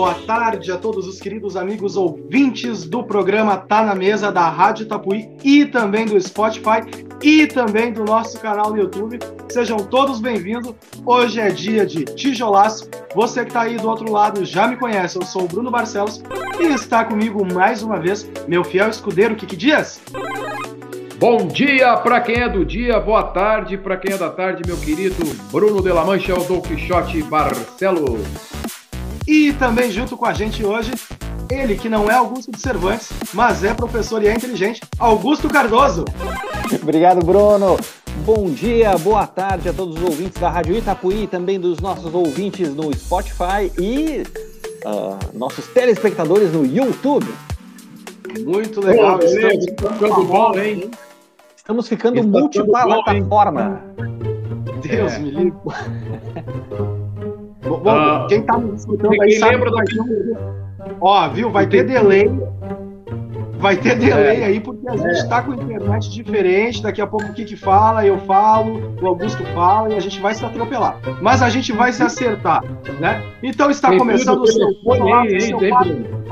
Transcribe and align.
boa 0.00 0.14
tarde 0.14 0.72
a 0.72 0.78
todos 0.78 1.06
os 1.06 1.20
queridos 1.20 1.58
amigos 1.58 1.94
ouvintes 1.94 2.86
do 2.86 3.04
programa 3.04 3.58
Tá 3.58 3.84
na 3.84 3.94
Mesa 3.94 4.32
da 4.32 4.48
Rádio 4.48 4.86
Tapuí 4.86 5.28
e 5.44 5.66
também 5.66 6.06
do 6.06 6.18
Spotify 6.18 6.80
e 7.22 7.46
também 7.46 7.92
do 7.92 8.02
nosso 8.02 8.40
canal 8.40 8.70
no 8.70 8.78
YouTube. 8.78 9.18
Sejam 9.50 9.76
todos 9.76 10.18
bem-vindos. 10.18 10.74
Hoje 11.04 11.38
é 11.38 11.50
dia 11.50 11.84
de 11.84 12.06
tijolaço. 12.06 12.88
Você 13.14 13.42
que 13.42 13.48
está 13.48 13.60
aí 13.60 13.76
do 13.76 13.90
outro 13.90 14.10
lado 14.10 14.42
já 14.42 14.66
me 14.66 14.78
conhece. 14.78 15.18
Eu 15.18 15.22
sou 15.22 15.42
o 15.42 15.46
Bruno 15.48 15.70
Barcelos 15.70 16.22
e 16.58 16.72
está 16.72 17.04
comigo 17.04 17.46
mais 17.52 17.82
uma 17.82 18.00
vez 18.00 18.26
meu 18.48 18.64
fiel 18.64 18.88
escudeiro 18.88 19.36
Kiki 19.36 19.54
Dias. 19.54 20.00
Bom 21.18 21.46
dia 21.46 21.94
para 21.98 22.22
quem 22.22 22.36
é 22.36 22.48
do 22.48 22.64
dia, 22.64 22.98
boa 22.98 23.24
tarde 23.24 23.76
para 23.76 23.98
quem 23.98 24.14
é 24.14 24.16
da 24.16 24.30
tarde, 24.30 24.62
meu 24.66 24.78
querido 24.78 25.22
Bruno 25.52 25.82
de 25.82 25.92
la 25.92 26.06
Mancha, 26.06 26.34
o 26.34 26.42
Dom 26.42 26.62
Quixote 26.62 27.22
Barcelos. 27.24 28.59
E 29.30 29.52
também 29.52 29.92
junto 29.92 30.16
com 30.16 30.26
a 30.26 30.32
gente 30.32 30.64
hoje, 30.66 30.90
ele 31.48 31.76
que 31.76 31.88
não 31.88 32.10
é 32.10 32.14
Augusto 32.14 32.50
de 32.50 32.58
Cervantes, 32.58 33.10
mas 33.32 33.62
é 33.62 33.72
professor 33.72 34.20
e 34.24 34.26
é 34.26 34.34
inteligente, 34.34 34.80
Augusto 34.98 35.48
Cardoso. 35.48 36.04
Obrigado, 36.82 37.24
Bruno. 37.24 37.78
Bom 38.26 38.50
dia, 38.50 38.98
boa 38.98 39.28
tarde 39.28 39.68
a 39.68 39.72
todos 39.72 39.94
os 39.98 40.02
ouvintes 40.02 40.40
da 40.40 40.50
Rádio 40.50 40.76
Itapuí, 40.76 41.28
também 41.28 41.60
dos 41.60 41.78
nossos 41.78 42.12
ouvintes 42.12 42.74
no 42.74 42.92
Spotify 42.92 43.70
e 43.78 44.24
uh, 44.84 45.16
nossos 45.32 45.64
telespectadores 45.68 46.52
no 46.52 46.66
YouTube. 46.66 47.32
Muito 48.44 48.80
legal. 48.80 49.16
Pô, 49.16 49.24
estamos 49.24 49.64
ficando 49.64 50.24
bom, 50.24 50.58
hein? 50.58 50.90
Estamos 51.56 51.88
ficando 51.88 52.24
multiplataforma. 52.24 53.80
Deus 54.82 55.12
é. 55.12 55.18
me 55.20 55.30
livre. 55.30 55.52
Bom, 57.78 57.90
ah, 57.90 58.26
quem 58.28 58.40
está 58.40 58.58
me 58.58 58.74
escutando 58.74 59.22
aí 59.22 59.32
sabe 59.32 59.56
lembra 59.56 59.70
que 59.84 59.96
Ó, 61.00 61.28
viu? 61.28 61.50
Vai 61.50 61.66
ter 61.66 61.84
delay. 61.84 62.30
Vai 63.58 63.76
ter 63.76 63.94
delay 63.98 64.40
é. 64.40 64.44
aí, 64.46 64.60
porque 64.60 64.88
a 64.88 64.96
gente 64.96 65.18
está 65.18 65.42
com 65.42 65.52
internet 65.52 66.10
diferente. 66.10 66.82
Daqui 66.82 67.00
a 67.02 67.06
pouco 67.06 67.26
o 67.26 67.32
Kiki 67.34 67.56
fala, 67.56 68.06
eu 68.06 68.18
falo, 68.20 68.96
o 69.00 69.06
Augusto 69.06 69.44
fala 69.54 69.90
e 69.90 69.96
a 69.96 70.00
gente 70.00 70.18
vai 70.18 70.32
se 70.34 70.44
atropelar. 70.44 70.98
Mas 71.20 71.42
a 71.42 71.50
gente 71.50 71.70
vai 71.72 71.92
se 71.92 72.02
acertar, 72.02 72.64
né? 72.98 73.22
Então 73.42 73.70
está 73.70 73.90
tem 73.90 73.98
começando 73.98 74.40
o 74.40 74.46
seu 74.46 74.66
fone. 74.82 75.04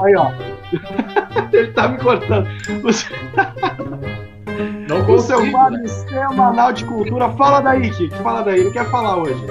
Aí, 0.00 0.16
ó. 0.16 0.30
Ele 1.52 1.72
tá 1.72 1.88
me 1.88 1.98
cortando. 1.98 2.48
Não 4.88 5.14
o 5.14 5.18
seu 5.18 5.38
quadro 5.52 5.86
semanal 5.86 6.72
de 6.72 6.84
cultura. 6.86 7.28
Fala 7.30 7.60
daí, 7.60 7.90
Kiki. 7.90 8.16
Fala 8.22 8.40
daí. 8.40 8.60
Ele 8.60 8.70
quer 8.70 8.86
falar 8.86 9.18
hoje. 9.18 9.44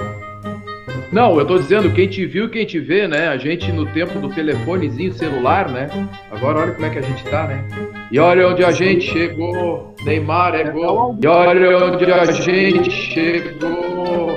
Não, 1.10 1.38
eu 1.38 1.46
tô 1.46 1.58
dizendo, 1.58 1.90
quem 1.92 2.06
te 2.06 2.26
viu, 2.26 2.50
quem 2.50 2.66
te 2.66 2.78
vê, 2.78 3.08
né? 3.08 3.28
A 3.28 3.38
gente 3.38 3.72
no 3.72 3.86
tempo 3.86 4.18
do 4.18 4.28
telefonezinho 4.28 5.12
celular, 5.14 5.70
né? 5.70 5.88
Agora 6.30 6.60
olha 6.60 6.72
como 6.72 6.84
é 6.84 6.90
que 6.90 6.98
a 6.98 7.02
gente 7.02 7.24
tá, 7.24 7.46
né? 7.46 7.66
E 8.12 8.18
olha 8.18 8.48
onde 8.48 8.62
a 8.62 8.70
gente 8.70 9.06
chegou. 9.06 9.94
Neymar 10.04 10.54
é 10.54 10.70
gol. 10.70 11.16
E 11.22 11.26
olha 11.26 11.86
onde 11.86 12.12
a 12.12 12.26
gente 12.26 12.90
chegou. 12.90 14.28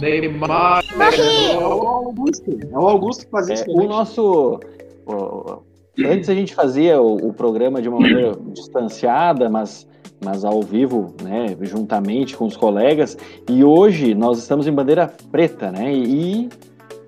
Neymar 0.00 0.82
é 0.84 1.12
gol. 1.12 1.54
É 1.54 1.58
o 1.58 1.86
Augusto. 1.86 2.58
É 2.60 2.78
o 2.78 2.88
Augusto 2.88 3.24
que 3.26 3.30
fazia 3.30 3.54
isso. 3.54 3.70
É, 3.70 3.72
o 3.72 3.88
nosso. 3.88 4.60
O, 5.06 5.62
antes 6.04 6.28
a 6.28 6.34
gente 6.34 6.56
fazia 6.56 7.00
o, 7.00 7.28
o 7.28 7.32
programa 7.32 7.80
de 7.80 7.88
uma 7.88 8.00
maneira 8.00 8.36
distanciada, 8.52 9.48
mas 9.48 9.86
mas 10.24 10.44
ao 10.44 10.62
vivo, 10.62 11.14
né, 11.22 11.56
juntamente 11.62 12.36
com 12.36 12.46
os 12.46 12.56
colegas. 12.56 13.16
E 13.48 13.64
hoje 13.64 14.14
nós 14.14 14.38
estamos 14.38 14.66
em 14.66 14.72
bandeira 14.72 15.12
preta, 15.30 15.70
né, 15.70 15.92
e 15.92 16.48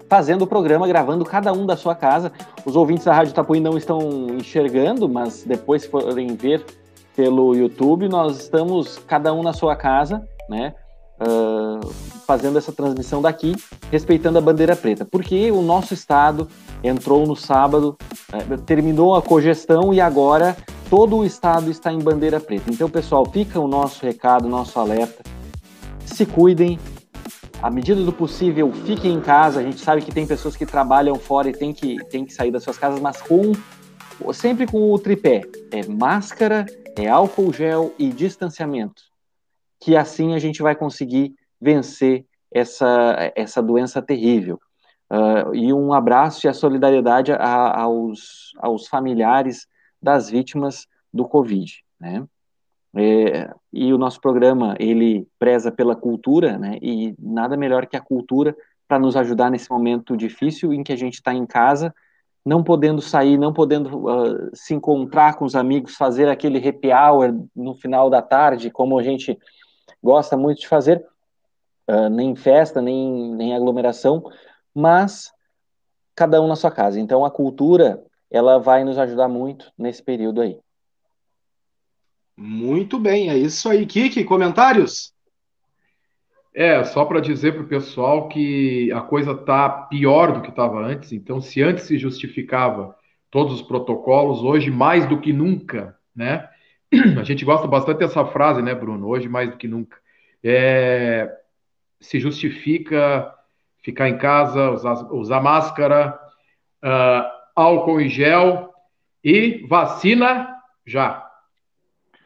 fazendo 0.08 0.42
o 0.42 0.46
programa, 0.46 0.86
gravando 0.86 1.24
cada 1.24 1.52
um 1.52 1.64
da 1.64 1.76
sua 1.76 1.94
casa. 1.94 2.32
Os 2.66 2.76
ouvintes 2.76 3.04
da 3.04 3.14
Rádio 3.14 3.32
Tapuí 3.32 3.60
não 3.60 3.78
estão 3.78 4.00
enxergando, 4.38 5.08
mas 5.08 5.42
depois 5.42 5.82
se 5.82 5.88
forem 5.88 6.34
ver 6.36 6.64
pelo 7.16 7.54
YouTube, 7.54 8.08
nós 8.08 8.38
estamos 8.38 8.98
cada 9.06 9.32
um 9.32 9.42
na 9.42 9.52
sua 9.52 9.76
casa, 9.76 10.26
né, 10.48 10.74
uh, 11.20 11.86
fazendo 12.26 12.58
essa 12.58 12.72
transmissão 12.72 13.20
daqui, 13.22 13.54
respeitando 13.90 14.38
a 14.38 14.40
bandeira 14.40 14.74
preta, 14.74 15.04
porque 15.04 15.50
o 15.50 15.62
nosso 15.62 15.94
estado 15.94 16.48
entrou 16.82 17.26
no 17.26 17.36
sábado, 17.36 17.96
uh, 18.32 18.58
terminou 18.62 19.14
a 19.14 19.22
cogestão 19.22 19.92
e 19.92 20.00
agora 20.00 20.56
todo 20.92 21.16
o 21.16 21.24
estado 21.24 21.70
está 21.70 21.90
em 21.90 21.98
bandeira 21.98 22.38
preta. 22.38 22.70
Então, 22.70 22.86
pessoal, 22.86 23.24
fica 23.24 23.58
o 23.58 23.66
nosso 23.66 24.04
recado, 24.04 24.44
o 24.44 24.48
nosso 24.50 24.78
alerta. 24.78 25.22
Se 26.04 26.26
cuidem, 26.26 26.78
à 27.62 27.70
medida 27.70 28.04
do 28.04 28.12
possível, 28.12 28.70
fiquem 28.70 29.14
em 29.14 29.20
casa. 29.22 29.60
A 29.60 29.62
gente 29.62 29.80
sabe 29.80 30.02
que 30.02 30.12
tem 30.12 30.26
pessoas 30.26 30.54
que 30.54 30.66
trabalham 30.66 31.14
fora 31.14 31.48
e 31.48 31.54
tem 31.54 31.72
que, 31.72 31.96
tem 32.10 32.26
que 32.26 32.34
sair 32.34 32.50
das 32.50 32.62
suas 32.62 32.76
casas, 32.76 33.00
mas 33.00 33.22
com 33.22 33.52
sempre 34.34 34.66
com 34.66 34.92
o 34.92 34.98
tripé: 34.98 35.40
é 35.70 35.86
máscara, 35.86 36.66
é 36.94 37.08
álcool 37.08 37.50
gel 37.54 37.94
e 37.98 38.10
distanciamento. 38.10 39.02
Que 39.80 39.96
assim 39.96 40.34
a 40.34 40.38
gente 40.38 40.60
vai 40.60 40.74
conseguir 40.74 41.32
vencer 41.58 42.26
essa, 42.52 43.32
essa 43.34 43.62
doença 43.62 44.02
terrível. 44.02 44.60
Uh, 45.10 45.54
e 45.54 45.72
um 45.72 45.94
abraço 45.94 46.46
e 46.46 46.50
a 46.50 46.52
solidariedade 46.52 47.32
a, 47.32 47.80
aos, 47.80 48.52
aos 48.58 48.86
familiares 48.88 49.66
das 50.02 50.28
vítimas 50.28 50.86
do 51.12 51.26
Covid, 51.26 51.84
né? 52.00 52.26
É, 52.94 53.50
e 53.72 53.92
o 53.92 53.96
nosso 53.96 54.20
programa 54.20 54.76
ele 54.78 55.26
preza 55.38 55.72
pela 55.72 55.96
cultura, 55.96 56.58
né? 56.58 56.78
E 56.82 57.14
nada 57.18 57.56
melhor 57.56 57.86
que 57.86 57.96
a 57.96 58.00
cultura 58.00 58.54
para 58.86 58.98
nos 58.98 59.16
ajudar 59.16 59.50
nesse 59.50 59.70
momento 59.70 60.16
difícil 60.16 60.72
em 60.74 60.82
que 60.82 60.92
a 60.92 60.96
gente 60.96 61.14
está 61.14 61.32
em 61.32 61.46
casa, 61.46 61.94
não 62.44 62.62
podendo 62.62 63.00
sair, 63.00 63.38
não 63.38 63.52
podendo 63.52 64.06
uh, 64.06 64.50
se 64.52 64.74
encontrar 64.74 65.36
com 65.36 65.46
os 65.46 65.54
amigos, 65.54 65.94
fazer 65.94 66.28
aquele 66.28 66.58
happy 66.58 66.92
hour 66.92 67.32
no 67.56 67.74
final 67.74 68.10
da 68.10 68.20
tarde, 68.20 68.70
como 68.70 68.98
a 68.98 69.02
gente 69.02 69.38
gosta 70.02 70.36
muito 70.36 70.60
de 70.60 70.68
fazer, 70.68 71.02
uh, 71.88 72.10
nem 72.10 72.36
festa, 72.36 72.82
nem, 72.82 73.34
nem 73.34 73.54
aglomeração, 73.54 74.22
mas 74.74 75.32
cada 76.14 76.42
um 76.42 76.48
na 76.48 76.56
sua 76.56 76.70
casa. 76.70 77.00
Então 77.00 77.24
a 77.24 77.30
cultura 77.30 78.02
ela 78.32 78.58
vai 78.58 78.82
nos 78.82 78.98
ajudar 78.98 79.28
muito 79.28 79.70
nesse 79.76 80.02
período 80.02 80.40
aí. 80.40 80.58
Muito 82.36 82.98
bem, 82.98 83.28
é 83.28 83.36
isso 83.36 83.68
aí, 83.68 83.84
Kiki. 83.84 84.24
Comentários? 84.24 85.12
É, 86.54 86.82
só 86.84 87.04
para 87.04 87.20
dizer 87.20 87.52
para 87.52 87.62
o 87.62 87.68
pessoal 87.68 88.28
que 88.28 88.90
a 88.92 89.02
coisa 89.02 89.32
está 89.32 89.68
pior 89.68 90.32
do 90.32 90.40
que 90.40 90.48
estava 90.48 90.80
antes. 90.80 91.12
Então, 91.12 91.40
se 91.40 91.62
antes 91.62 91.84
se 91.84 91.98
justificava 91.98 92.96
todos 93.30 93.52
os 93.52 93.62
protocolos, 93.62 94.42
hoje 94.42 94.70
mais 94.70 95.06
do 95.06 95.20
que 95.20 95.32
nunca, 95.32 95.96
né? 96.16 96.48
A 97.18 97.24
gente 97.24 97.44
gosta 97.44 97.66
bastante 97.66 97.98
dessa 97.98 98.24
frase, 98.24 98.62
né, 98.62 98.74
Bruno? 98.74 99.08
Hoje 99.08 99.28
mais 99.28 99.50
do 99.50 99.56
que 99.56 99.68
nunca. 99.68 99.98
É, 100.42 101.30
se 102.00 102.18
justifica 102.18 103.32
ficar 103.82 104.08
em 104.08 104.16
casa, 104.16 104.70
usar, 104.70 105.12
usar 105.12 105.40
máscara, 105.40 106.18
uh, 106.82 107.41
álcool 107.54 108.00
em 108.00 108.08
gel 108.08 108.70
e 109.22 109.64
vacina 109.68 110.56
já. 110.86 111.28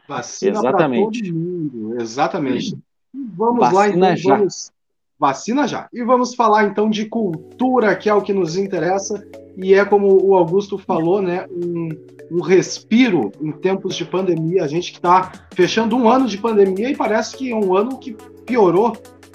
Vacina 0.09 0.59
Exatamente. 0.59 1.23
todo 1.23 1.35
mundo. 1.35 2.01
Exatamente. 2.01 2.79
Vamos 3.13 3.61
vacina 3.61 3.79
lá, 3.79 4.13
então. 4.13 4.17
Já. 4.17 4.37
Vamos... 4.37 4.73
Vacina 5.19 5.67
já. 5.67 5.89
E 5.93 6.05
vamos 6.05 6.35
falar 6.35 6.65
então 6.65 6.91
de 6.91 7.07
cultura, 7.07 7.97
que 7.97 8.09
é 8.09 8.15
o 8.15 8.21
que 8.21 8.35
nos 8.35 8.57
interessa, 8.57 9.27
e 9.57 9.73
é 9.73 9.83
como 9.83 10.23
o 10.23 10.35
Augusto 10.35 10.77
falou, 10.77 11.23
né? 11.23 11.47
Um, 11.51 11.89
um 12.31 12.41
respiro 12.43 13.33
em 13.41 13.51
tempos 13.51 13.97
de 13.97 14.05
pandemia. 14.05 14.63
A 14.63 14.69
gente 14.69 14.93
que 14.93 14.99
está 14.99 15.33
fechando 15.55 15.97
um 15.97 16.09
ano 16.09 16.27
de 16.27 16.37
pandemia 16.37 16.91
e 16.91 16.97
parece 16.97 17.35
que 17.35 17.51
é 17.51 17.57
um 17.57 17.75
ano 17.75 17.99
que 17.99 18.15
piorou, 18.45 18.93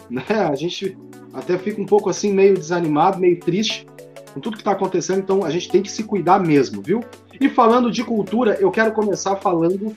né? 0.07 0.23
A 0.29 0.53
gente 0.53 0.95
até 1.33 1.57
fica 1.57 1.81
um 1.81 1.85
pouco 1.85 2.09
assim, 2.11 2.31
meio 2.31 2.53
desanimado, 2.53 3.19
meio 3.19 3.39
triste, 3.39 3.87
com 4.33 4.39
tudo 4.39 4.55
que 4.55 4.61
está 4.61 4.71
acontecendo, 4.71 5.19
então 5.19 5.43
a 5.43 5.49
gente 5.49 5.69
tem 5.69 5.81
que 5.81 5.91
se 5.91 6.03
cuidar 6.03 6.39
mesmo, 6.39 6.81
viu? 6.81 7.03
E 7.39 7.49
falando 7.49 7.91
de 7.91 8.03
cultura, 8.03 8.57
eu 8.59 8.71
quero 8.71 8.91
começar 8.91 9.35
falando 9.35 9.95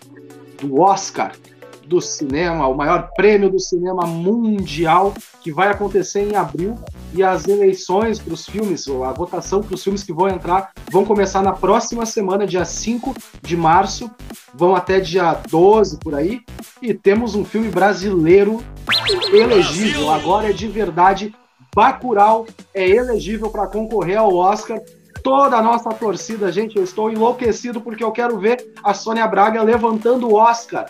do 0.60 0.80
Oscar 0.80 1.32
do 1.86 2.00
cinema, 2.00 2.66
o 2.66 2.74
maior 2.74 3.10
prêmio 3.14 3.50
do 3.50 3.60
cinema 3.60 4.06
mundial, 4.06 5.12
que 5.42 5.52
vai 5.52 5.68
acontecer 5.68 6.20
em 6.20 6.34
abril, 6.34 6.76
e 7.12 7.22
as 7.22 7.46
eleições 7.46 8.18
para 8.18 8.34
os 8.34 8.46
filmes, 8.46 8.86
ou 8.86 9.04
a 9.04 9.12
votação 9.12 9.62
para 9.62 9.74
os 9.74 9.84
filmes 9.84 10.02
que 10.02 10.12
vão 10.12 10.28
entrar, 10.28 10.72
vão 10.90 11.04
começar 11.04 11.42
na 11.42 11.52
próxima 11.52 12.04
semana, 12.06 12.46
dia 12.46 12.64
5 12.64 13.14
de 13.42 13.56
março, 13.56 14.10
vão 14.54 14.74
até 14.74 14.98
dia 14.98 15.38
12 15.48 15.98
por 15.98 16.14
aí, 16.14 16.40
e 16.80 16.92
temos 16.94 17.34
um 17.34 17.44
filme 17.44 17.68
brasileiro 17.68 18.62
elegível, 19.32 20.10
agora 20.10 20.50
é 20.50 20.52
de 20.52 20.66
verdade 20.66 21.34
Bacurau 21.74 22.46
é 22.72 22.88
elegível 22.88 23.50
para 23.50 23.66
concorrer 23.66 24.18
ao 24.18 24.34
Oscar. 24.34 24.80
Toda 25.22 25.56
a 25.56 25.62
nossa 25.62 25.90
torcida, 25.90 26.52
gente, 26.52 26.76
eu 26.76 26.84
estou 26.84 27.10
enlouquecido 27.10 27.80
porque 27.80 28.04
eu 28.04 28.12
quero 28.12 28.38
ver 28.38 28.72
a 28.82 28.94
Sônia 28.94 29.26
Braga 29.26 29.62
levantando 29.62 30.28
o 30.28 30.34
Oscar. 30.34 30.86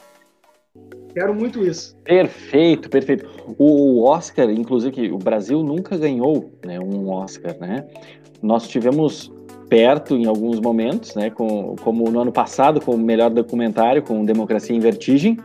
Quero 1.15 1.33
muito 1.33 1.65
isso. 1.65 1.97
Perfeito, 2.03 2.91
perfeito. 2.91 3.29
O 3.57 4.03
Oscar, 4.05 4.51
inclusive, 4.51 5.13
o 5.13 5.19
Brasil 5.19 5.63
nunca 5.63 5.97
ganhou 5.97 6.51
né, 6.65 6.81
um 6.81 7.09
Oscar, 7.09 7.57
né? 7.61 7.87
Nós 8.43 8.67
tivemos 8.67 9.33
perto 9.69 10.17
em 10.17 10.27
alguns 10.27 10.59
momentos, 10.59 11.15
né? 11.15 11.31
Com, 11.31 11.77
como 11.83 12.11
no 12.11 12.21
ano 12.21 12.33
passado, 12.33 12.81
com 12.81 12.97
o 12.97 12.99
melhor 12.99 13.31
documentário, 13.31 14.03
com 14.03 14.25
Democracia 14.25 14.75
em 14.75 14.81
Vertigem. 14.81 15.39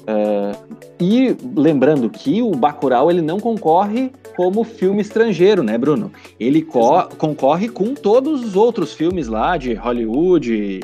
Uh, 0.00 0.76
e 0.98 1.36
lembrando 1.54 2.08
que 2.08 2.40
o 2.40 2.52
Bacurau 2.52 3.10
ele 3.10 3.22
não 3.22 3.38
concorre 3.38 4.10
como 4.36 4.64
filme 4.64 5.00
estrangeiro, 5.00 5.62
né, 5.62 5.76
Bruno? 5.78 6.12
Ele 6.38 6.62
concorre 6.62 7.68
com 7.68 7.94
todos 7.94 8.44
os 8.44 8.56
outros 8.56 8.92
filmes 8.92 9.28
lá 9.28 9.56
de 9.56 9.74
Hollywood 9.74 10.52
e, 10.52 10.80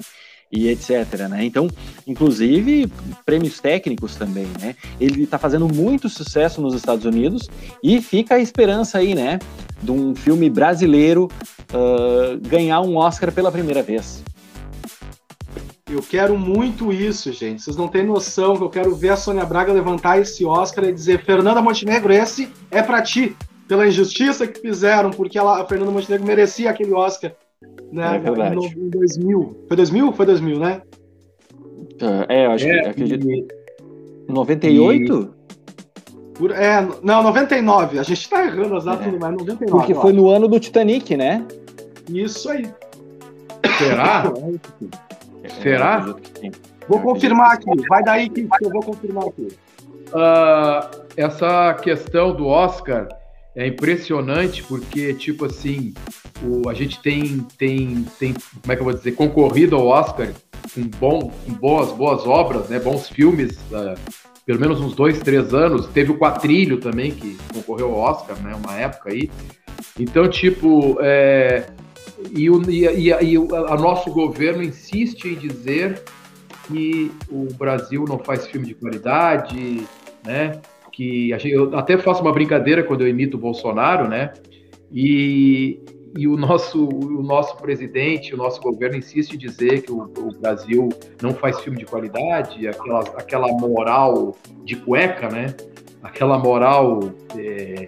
e 0.51 0.69
etc, 0.69 1.29
né? 1.29 1.45
Então, 1.45 1.69
inclusive 2.07 2.91
prêmios 3.25 3.61
técnicos 3.61 4.17
também, 4.17 4.47
né? 4.61 4.75
Ele 5.01 5.23
está 5.23 5.39
fazendo 5.39 5.69
muito 5.73 6.09
sucesso 6.09 6.61
nos 6.61 6.75
Estados 6.75 7.05
Unidos 7.05 7.49
e 7.83 8.01
fica 8.01 8.35
a 8.35 8.41
esperança 8.41 8.99
aí, 8.99 9.15
né, 9.15 9.39
de 9.83 9.91
um 9.91 10.15
filme 10.15 10.51
brasileiro 10.51 11.29
uh, 11.73 12.49
ganhar 12.49 12.81
um 12.81 12.97
Oscar 12.97 13.33
pela 13.33 13.53
primeira 13.53 13.83
vez. 13.83 14.23
Eu 15.91 16.03
quero 16.03 16.39
muito 16.39 16.93
isso, 16.93 17.33
gente. 17.33 17.63
Vocês 17.63 17.77
não 17.77 17.89
têm 17.89 18.05
noção 18.05 18.57
que 18.57 18.63
eu 18.63 18.71
quero 18.71 18.95
ver 18.95 19.11
a 19.11 19.17
Sônia 19.17 19.45
Braga 19.45 19.73
levantar 19.73 20.21
esse 20.21 20.45
Oscar 20.45 20.85
e 20.85 20.93
dizer: 20.93 21.25
Fernanda 21.25 21.61
Montenegro, 21.61 22.13
esse 22.13 22.49
é 22.71 22.81
para 22.81 23.03
ti. 23.03 23.37
Pela 23.67 23.87
injustiça 23.87 24.47
que 24.47 24.61
fizeram, 24.61 25.11
porque 25.11 25.39
ela, 25.39 25.61
a 25.61 25.67
Fernanda 25.67 25.91
Montenegro 25.91 26.27
merecia 26.27 26.71
aquele 26.71 26.93
Oscar. 26.93 27.33
Né, 27.93 28.17
é 28.17 28.19
verdade. 28.19 28.57
Em, 28.57 28.87
em 28.87 28.91
2000. 28.91 29.65
Foi 29.67 29.77
2000? 29.77 30.13
Foi 30.13 30.27
2000, 30.27 30.59
né? 30.59 30.83
É, 32.29 32.47
eu 32.47 32.51
acho 32.53 32.69
é, 32.69 32.83
que 32.83 32.89
acredito. 32.89 33.31
E... 33.31 33.47
98? 34.29 35.35
Por, 36.35 36.53
é, 36.53 36.89
não, 37.03 37.23
99. 37.23 37.99
A 37.99 38.03
gente 38.03 38.29
tá 38.29 38.45
errando 38.45 38.77
as 38.77 38.85
datas, 38.85 39.07
é. 39.07 39.19
mas 39.19 39.33
99. 39.33 39.71
Porque 39.71 39.95
foi 39.95 40.13
no 40.13 40.29
ano 40.29 40.47
do 40.47 40.59
Titanic, 40.59 41.17
né? 41.17 41.45
Isso 42.09 42.49
aí. 42.49 42.69
Será? 43.79 44.25
Será? 45.63 46.15
Vou 46.89 47.01
confirmar 47.01 47.53
aqui. 47.53 47.71
Vai 47.89 48.03
daí 48.03 48.29
que 48.29 48.47
eu 48.61 48.71
vou 48.71 48.83
confirmar 48.83 49.29
aqui. 49.29 49.49
Uh, 50.09 51.07
essa 51.17 51.75
questão 51.75 52.35
do 52.35 52.47
Oscar 52.47 53.09
é 53.55 53.67
impressionante 53.67 54.63
porque, 54.65 55.15
tipo 55.15 55.45
assim, 55.45 55.95
o, 56.43 56.69
a 56.69 56.75
gente 56.75 57.01
tem, 57.01 57.47
tem, 57.57 58.05
tem, 58.19 58.35
como 58.61 58.73
é 58.73 58.75
que 58.75 58.81
eu 58.81 58.85
vou 58.85 58.95
dizer, 58.95 59.13
concorrido 59.13 59.77
ao 59.77 59.87
Oscar 59.87 60.33
com, 60.75 60.83
bom, 60.99 61.33
com 61.47 61.53
boas, 61.53 61.93
boas 61.93 62.27
obras, 62.27 62.69
né, 62.69 62.79
bons 62.79 63.09
filmes, 63.09 63.57
uh, 63.71 63.99
pelo 64.45 64.59
menos 64.59 64.81
uns 64.81 64.95
dois, 64.95 65.21
três 65.21 65.55
anos. 65.55 65.87
Teve 65.89 66.11
o 66.11 66.19
Quatrilho 66.19 66.79
também, 66.79 67.13
que 67.13 67.37
concorreu 67.53 67.95
ao 67.95 67.99
Oscar, 67.99 68.37
né, 68.43 68.55
uma 68.55 68.77
época 68.77 69.11
aí. 69.11 69.31
Então, 69.99 70.29
tipo, 70.29 70.99
é, 71.01 71.67
e, 72.35 72.51
o, 72.51 72.71
e, 72.71 72.87
e, 72.87 73.09
e 73.09 73.39
o 73.39 73.55
a 73.55 73.77
nosso 73.77 74.11
governo 74.11 74.63
insiste 74.63 75.29
em 75.29 75.35
dizer 75.35 76.03
que 76.67 77.11
o 77.31 77.53
Brasil 77.55 78.05
não 78.09 78.19
faz 78.19 78.47
filme 78.47 78.67
de 78.67 78.75
qualidade, 78.75 79.87
né? 80.25 80.61
Que 80.93 81.29
gente, 81.31 81.51
eu 81.51 81.77
até 81.77 81.99
faço 81.99 82.23
uma 82.23 82.33
brincadeira 82.33 82.83
quando 82.83 83.03
eu 83.03 83.09
imito 83.09 83.37
o 83.37 83.41
Bolsonaro, 83.41 84.09
né? 84.09 84.33
E, 84.93 85.81
e 86.17 86.27
o 86.27 86.37
nosso, 86.37 86.89
o 86.89 87.23
nosso 87.23 87.57
presidente, 87.57 88.35
o 88.35 88.37
nosso 88.37 88.61
governo 88.61 88.97
insiste 88.97 89.35
em 89.35 89.39
dizer 89.39 89.83
que 89.83 89.93
o, 89.93 90.03
o 90.03 90.39
Brasil 90.41 90.89
não 91.23 91.33
faz 91.33 91.61
filme 91.61 91.79
de 91.79 91.85
qualidade, 91.85 92.67
aquela, 92.67 93.01
aquela 93.01 93.49
moral 93.49 94.37
de 94.65 94.77
cueca, 94.77 95.29
né? 95.29 95.55
Aquela 96.03 96.39
moral 96.39 97.01
é, 97.37 97.85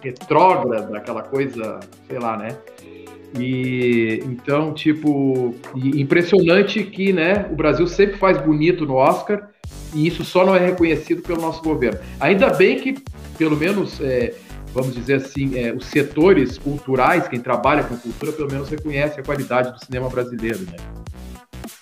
retrógrada, 0.00 0.96
aquela 0.96 1.22
coisa, 1.22 1.80
sei 2.06 2.18
lá, 2.18 2.36
né? 2.36 2.56
E 3.38 4.22
então, 4.24 4.72
tipo, 4.72 5.54
impressionante 5.74 6.82
que, 6.82 7.12
né, 7.12 7.46
o 7.50 7.56
Brasil 7.56 7.86
sempre 7.86 8.16
faz 8.16 8.40
bonito 8.40 8.86
no 8.86 8.94
Oscar 8.94 9.50
e 9.94 10.06
isso 10.06 10.24
só 10.24 10.44
não 10.46 10.54
é 10.54 10.58
reconhecido 10.58 11.22
pelo 11.22 11.40
nosso 11.40 11.62
governo. 11.62 11.98
Ainda 12.20 12.50
bem 12.50 12.78
que, 12.78 12.96
pelo 13.36 13.56
menos, 13.56 14.00
é, 14.00 14.34
vamos 14.72 14.94
dizer 14.94 15.14
assim, 15.14 15.58
é, 15.58 15.72
os 15.72 15.86
setores 15.86 16.58
culturais, 16.58 17.28
quem 17.28 17.40
trabalha 17.40 17.82
com 17.82 17.96
cultura, 17.96 18.32
pelo 18.32 18.50
menos 18.50 18.68
reconhece 18.68 19.20
a 19.20 19.22
qualidade 19.22 19.72
do 19.72 19.84
cinema 19.84 20.08
brasileiro, 20.08 20.60
né? 20.60 20.76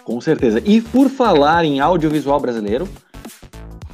Com 0.04 0.20
certeza. 0.20 0.62
E 0.64 0.80
por 0.80 1.08
falar 1.08 1.64
em 1.64 1.80
audiovisual 1.80 2.38
brasileiro, 2.38 2.88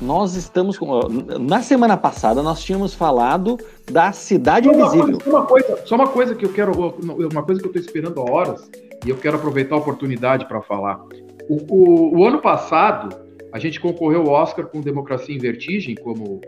nós 0.03 0.35
estamos 0.35 0.77
com. 0.77 1.01
Na 1.41 1.63
semana 1.63 1.97
passada 1.97 2.43
nós 2.43 2.63
tínhamos 2.63 2.93
falado 2.93 3.59
da 3.91 4.13
Cidade 4.13 4.69
só 4.69 4.75
Invisível. 4.75 5.19
Coisa, 5.19 5.31
uma 5.31 5.47
coisa, 5.47 5.87
só 5.87 5.95
uma 5.95 6.09
coisa 6.09 6.35
que 6.35 6.45
eu 6.45 6.53
quero. 6.53 6.73
Uma 6.73 7.43
coisa 7.43 7.61
que 7.61 7.67
eu 7.67 7.71
estou 7.71 7.81
esperando 7.81 8.21
há 8.21 8.31
horas, 8.31 8.69
e 9.07 9.11
eu 9.11 9.17
quero 9.17 9.37
aproveitar 9.37 9.77
a 9.77 9.79
oportunidade 9.79 10.47
para 10.47 10.61
falar. 10.61 11.01
O, 11.49 11.57
o, 11.69 12.19
o, 12.19 12.27
ano 12.27 12.41
passado, 12.41 13.17
a 13.53 13.59
gente 13.59 13.81
concorreu 13.81 14.23
ao 14.23 14.29
Oscar 14.29 14.67
com 14.67 14.81
Democracia 14.81 15.35
em 15.35 15.39
Vertigem, 15.39 15.95
como 15.95 16.41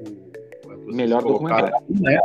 o 0.86 0.94
melhor 0.94 1.22
documentário. 1.22 1.74
Né? 1.88 2.18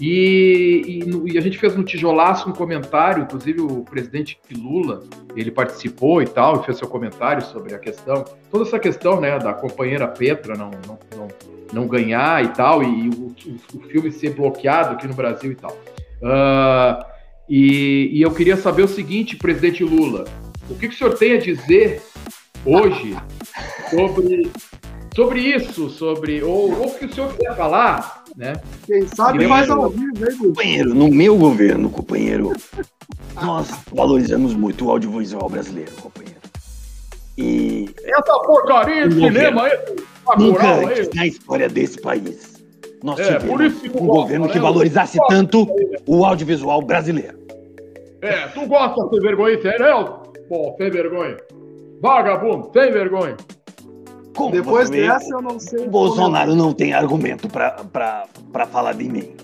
E, 0.00 1.02
e, 1.04 1.32
e, 1.32 1.38
a 1.38 1.42
gente 1.42 1.58
fez 1.58 1.76
no 1.76 1.84
Tijolaço 1.84 2.48
um 2.48 2.52
comentário, 2.52 3.22
inclusive 3.22 3.60
o 3.60 3.82
presidente 3.84 4.38
Lula, 4.50 5.04
ele 5.36 5.50
participou 5.50 6.22
e 6.22 6.26
tal, 6.26 6.60
e 6.60 6.64
fez 6.64 6.78
seu 6.78 6.88
comentário 6.88 7.42
sobre 7.44 7.74
a 7.74 7.78
questão, 7.78 8.24
toda 8.50 8.64
essa 8.64 8.78
questão, 8.78 9.20
né, 9.20 9.38
da 9.38 9.52
companheira 9.52 10.08
Petra 10.08 10.56
não, 10.56 10.70
não, 10.86 10.98
não, 11.14 11.28
não 11.70 11.86
ganhar 11.86 12.42
e 12.42 12.48
tal, 12.48 12.82
e 12.82 13.10
o, 13.10 13.26
o, 13.26 13.78
o, 13.78 13.80
filme 13.88 14.10
ser 14.10 14.30
bloqueado 14.30 14.94
aqui 14.94 15.06
no 15.06 15.12
Brasil 15.12 15.52
e 15.52 15.56
tal. 15.56 15.72
Uh, 16.22 17.04
e, 17.46 18.10
e, 18.14 18.22
eu 18.22 18.30
queria 18.30 18.56
saber 18.56 18.84
o 18.84 18.88
seguinte, 18.88 19.36
presidente 19.36 19.84
Lula, 19.84 20.24
o 20.70 20.76
que, 20.76 20.88
que 20.88 20.94
o 20.94 20.96
senhor 20.96 21.18
tem 21.18 21.34
a 21.34 21.38
dizer 21.38 22.00
hoje 22.64 23.14
sobre 23.90 24.50
sobre 25.14 25.40
isso, 25.40 25.90
sobre 25.90 26.42
ou, 26.42 26.72
ou 26.78 26.86
o 26.86 26.94
que 26.94 27.04
o 27.06 27.12
senhor 27.12 27.36
quer 27.36 27.54
falar, 27.56 28.19
né? 28.36 28.54
Quem 28.86 29.06
sabe 29.06 29.46
mais 29.46 29.68
ao 29.70 29.90
vivo, 29.90 30.28
hein, 30.28 30.38
Companheiro, 30.38 30.94
no 30.94 31.08
meu 31.08 31.36
governo, 31.36 31.90
companheiro, 31.90 32.52
nós 33.42 33.68
valorizamos 33.92 34.54
muito 34.54 34.86
o 34.86 34.90
audiovisual 34.90 35.48
brasileiro, 35.48 35.92
companheiro. 36.00 36.40
E 37.36 37.88
essa 38.04 38.38
porcaria 38.40 39.08
de 39.08 39.14
cinema 39.14 39.64
aí, 39.64 39.78
nunca 40.38 40.74
antes 40.74 41.08
na 41.14 41.26
história 41.26 41.68
desse 41.68 42.00
país 42.00 42.60
nós 43.02 43.18
é, 43.18 43.38
tivemos 43.38 43.82
um 43.94 44.06
governo 44.06 44.48
que 44.48 44.56
né? 44.56 44.60
valorizasse 44.60 45.18
tanto 45.28 45.66
o 46.06 46.24
audiovisual 46.24 46.82
brasileiro. 46.82 47.38
É, 48.20 48.46
tu 48.48 48.66
gosta 48.66 49.08
de 49.08 49.20
vergonha, 49.20 49.60
sério? 49.62 50.20
Pô, 50.48 50.74
sem 50.76 50.90
vergonha. 50.90 51.36
Vagabundo, 52.02 52.70
sem 52.72 52.92
vergonha. 52.92 53.36
Como 54.34 54.52
Depois 54.52 54.88
dessa, 54.88 55.32
eu 55.32 55.42
não 55.42 55.58
sei. 55.58 55.86
O 55.86 55.90
Bolsonaro 55.90 56.54
não 56.54 56.72
tem 56.72 56.92
argumento 56.92 57.48
para 57.48 58.66
falar 58.70 58.92
de 58.94 59.08
mim. 59.08 59.34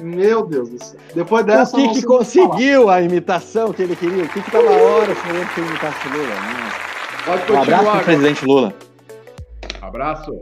Meu 0.00 0.46
Deus 0.46 0.68
do 0.70 0.82
céu. 0.82 0.98
Depois 1.14 1.44
dessa. 1.44 1.76
O 1.76 1.80
que, 1.80 2.00
que 2.00 2.02
conseguiu 2.02 2.88
a 2.88 3.02
imitação 3.02 3.72
que 3.72 3.82
ele 3.82 3.94
queria? 3.94 4.24
O 4.24 4.28
que, 4.28 4.40
que 4.40 4.50
tava 4.50 4.68
a 4.68 4.72
hora 4.72 5.12
esperando 5.12 5.54
que 5.54 5.60
ele 5.60 5.68
imitasse 5.68 6.08
o 6.08 6.12
Lula? 6.12 6.34
Pode 7.26 7.52
um 7.52 7.62
abraço 7.62 7.90
pro 7.90 8.04
presidente 8.04 8.44
Lula. 8.46 8.74
Abraço. 9.82 10.38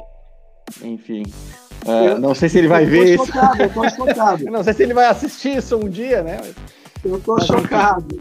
Enfim. 0.82 1.24
Uh, 1.84 2.18
não 2.18 2.34
sei 2.34 2.48
se 2.48 2.58
ele 2.58 2.68
vai 2.68 2.84
eu 2.84 2.88
ver 2.88 3.16
chocado, 3.16 3.54
isso. 3.54 3.62
Eu 3.62 3.70
tô 3.70 3.90
chocado. 3.90 4.44
não 4.50 4.62
sei 4.62 4.72
se 4.74 4.82
ele 4.82 4.94
vai 4.94 5.06
assistir 5.06 5.56
isso 5.56 5.76
um 5.76 5.88
dia, 5.88 6.22
né? 6.22 6.40
Eu 7.04 7.20
tô 7.20 7.34
Mas, 7.34 7.46
chocado. 7.46 8.20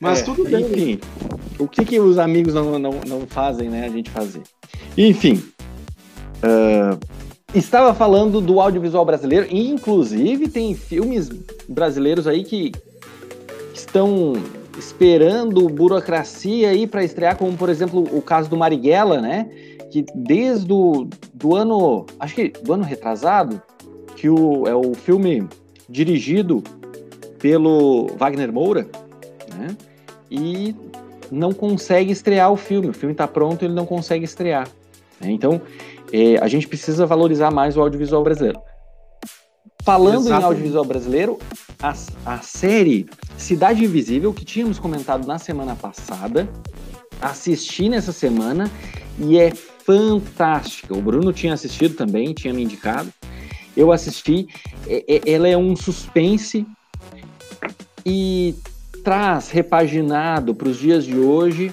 Mas 0.00 0.20
é, 0.20 0.22
tudo 0.22 0.44
bem. 0.44 0.64
Enfim, 0.64 1.00
o 1.58 1.68
que, 1.68 1.84
que 1.84 2.00
os 2.00 2.18
amigos 2.18 2.54
não, 2.54 2.78
não, 2.78 2.92
não 3.06 3.26
fazem, 3.26 3.68
né? 3.68 3.84
A 3.84 3.90
gente 3.90 4.08
fazer. 4.10 4.42
Enfim. 4.96 5.42
Uh, 6.42 6.98
estava 7.54 7.92
falando 7.92 8.40
do 8.40 8.60
audiovisual 8.60 9.04
brasileiro, 9.04 9.46
e 9.50 9.68
inclusive 9.68 10.48
tem 10.48 10.74
filmes 10.74 11.28
brasileiros 11.68 12.26
aí 12.26 12.44
que 12.44 12.72
estão 13.74 14.32
esperando 14.78 15.68
burocracia 15.68 16.70
aí 16.70 16.86
para 16.86 17.04
estrear, 17.04 17.36
como 17.36 17.54
por 17.56 17.68
exemplo 17.68 18.08
o 18.16 18.22
caso 18.22 18.48
do 18.48 18.56
Marighella, 18.56 19.20
né? 19.20 19.50
Que 19.90 20.04
desde 20.14 20.72
o 20.72 21.08
do 21.34 21.54
ano, 21.54 22.06
acho 22.18 22.34
que 22.34 22.48
do 22.48 22.72
ano 22.72 22.84
retrasado, 22.84 23.60
que 24.16 24.30
o, 24.30 24.66
é 24.66 24.74
o 24.74 24.94
filme 24.94 25.46
dirigido 25.88 26.62
pelo 27.38 28.06
Wagner 28.16 28.50
Moura, 28.50 28.88
né? 29.58 29.76
E 30.30 30.74
não 31.30 31.52
consegue 31.52 32.12
estrear 32.12 32.50
o 32.52 32.56
filme. 32.56 32.88
O 32.88 32.94
filme 32.94 33.12
está 33.12 33.26
pronto, 33.26 33.64
ele 33.64 33.74
não 33.74 33.86
consegue 33.86 34.24
estrear. 34.24 34.68
Né? 35.20 35.30
Então, 35.30 35.60
é, 36.12 36.36
a 36.38 36.48
gente 36.48 36.68
precisa 36.68 37.06
valorizar 37.06 37.50
mais 37.50 37.76
o 37.76 37.80
audiovisual 37.80 38.22
brasileiro. 38.22 38.60
Falando 39.82 40.28
em 40.28 40.32
audiovisual 40.32 40.84
brasileiro, 40.84 41.38
a, 41.82 41.94
a 42.26 42.38
série 42.38 43.06
Cidade 43.36 43.84
Invisível, 43.84 44.32
que 44.32 44.44
tínhamos 44.44 44.78
comentado 44.78 45.26
na 45.26 45.38
semana 45.38 45.74
passada, 45.74 46.48
assisti 47.20 47.88
nessa 47.88 48.12
semana 48.12 48.70
e 49.18 49.38
é 49.38 49.50
fantástica. 49.54 50.94
O 50.94 51.00
Bruno 51.00 51.32
tinha 51.32 51.54
assistido 51.54 51.96
também, 51.96 52.34
tinha 52.34 52.52
me 52.52 52.62
indicado. 52.62 53.12
Eu 53.76 53.90
assisti. 53.90 54.46
Ela 55.26 55.48
é 55.48 55.56
um 55.56 55.74
suspense 55.74 56.66
e 58.04 58.54
traz 59.10 59.50
repaginado 59.50 60.54
para 60.54 60.68
os 60.68 60.76
dias 60.76 61.04
de 61.04 61.18
hoje 61.18 61.72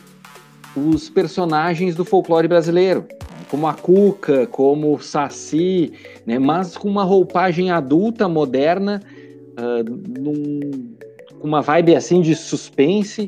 os 0.75 1.07
personagens 1.07 1.93
do 1.93 2.03
folclore 2.03 2.47
brasileiro, 2.47 3.05
como 3.47 3.67
a 3.67 3.75
Cuca, 3.75 4.47
como 4.47 4.95
o 4.95 4.99
Saci, 4.99 5.93
né, 6.25 6.39
mas 6.39 6.75
com 6.75 6.89
uma 6.89 7.03
roupagem 7.03 7.69
adulta, 7.69 8.27
moderna, 8.27 9.03
uh, 9.51 10.19
num, 10.19 10.95
uma 11.39 11.61
vibe 11.61 11.95
assim 11.95 12.21
de 12.21 12.33
suspense. 12.33 13.27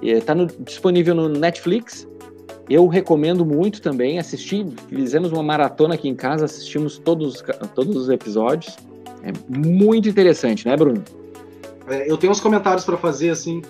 Está 0.00 0.34
disponível 0.60 1.12
no 1.12 1.28
Netflix. 1.28 2.06
Eu 2.70 2.86
recomendo 2.86 3.44
muito 3.44 3.82
também. 3.82 4.20
Assisti, 4.20 4.64
fizemos 4.88 5.32
uma 5.32 5.42
maratona 5.42 5.94
aqui 5.94 6.08
em 6.08 6.14
casa, 6.14 6.44
assistimos 6.44 6.96
todos, 6.96 7.42
todos 7.74 7.96
os 7.96 8.08
episódios. 8.08 8.76
É 9.24 9.32
muito 9.48 10.08
interessante, 10.08 10.64
né, 10.64 10.76
Bruno? 10.76 11.02
É, 11.92 12.10
eu 12.10 12.16
tenho 12.16 12.32
uns 12.32 12.40
comentários 12.40 12.84
para 12.84 12.96
fazer 12.96 13.30
assim. 13.30 13.60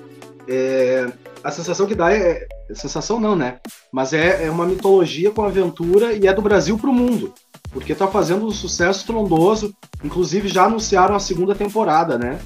É, 0.47 1.11
a 1.43 1.51
sensação 1.51 1.87
que 1.87 1.95
dá 1.95 2.13
é, 2.13 2.47
sensação 2.73 3.19
não, 3.19 3.35
né? 3.35 3.59
Mas 3.91 4.13
é, 4.13 4.47
é 4.47 4.51
uma 4.51 4.65
mitologia 4.65 5.31
com 5.31 5.43
aventura 5.43 6.13
e 6.13 6.27
é 6.29 6.33
do 6.33 6.41
Brasil 6.41 6.79
para 6.79 6.91
o 6.91 6.95
mundo, 6.95 7.35
porque 7.73 7.93
está 7.93 8.07
fazendo 8.07 8.47
um 8.47 8.51
sucesso 8.53 9.01
estrondoso. 9.01 9.75
Inclusive 10.05 10.47
já 10.47 10.65
anunciaram 10.65 11.17
a 11.17 11.21
segunda 11.21 11.55
temporada, 11.55 12.17
né? 12.17 12.39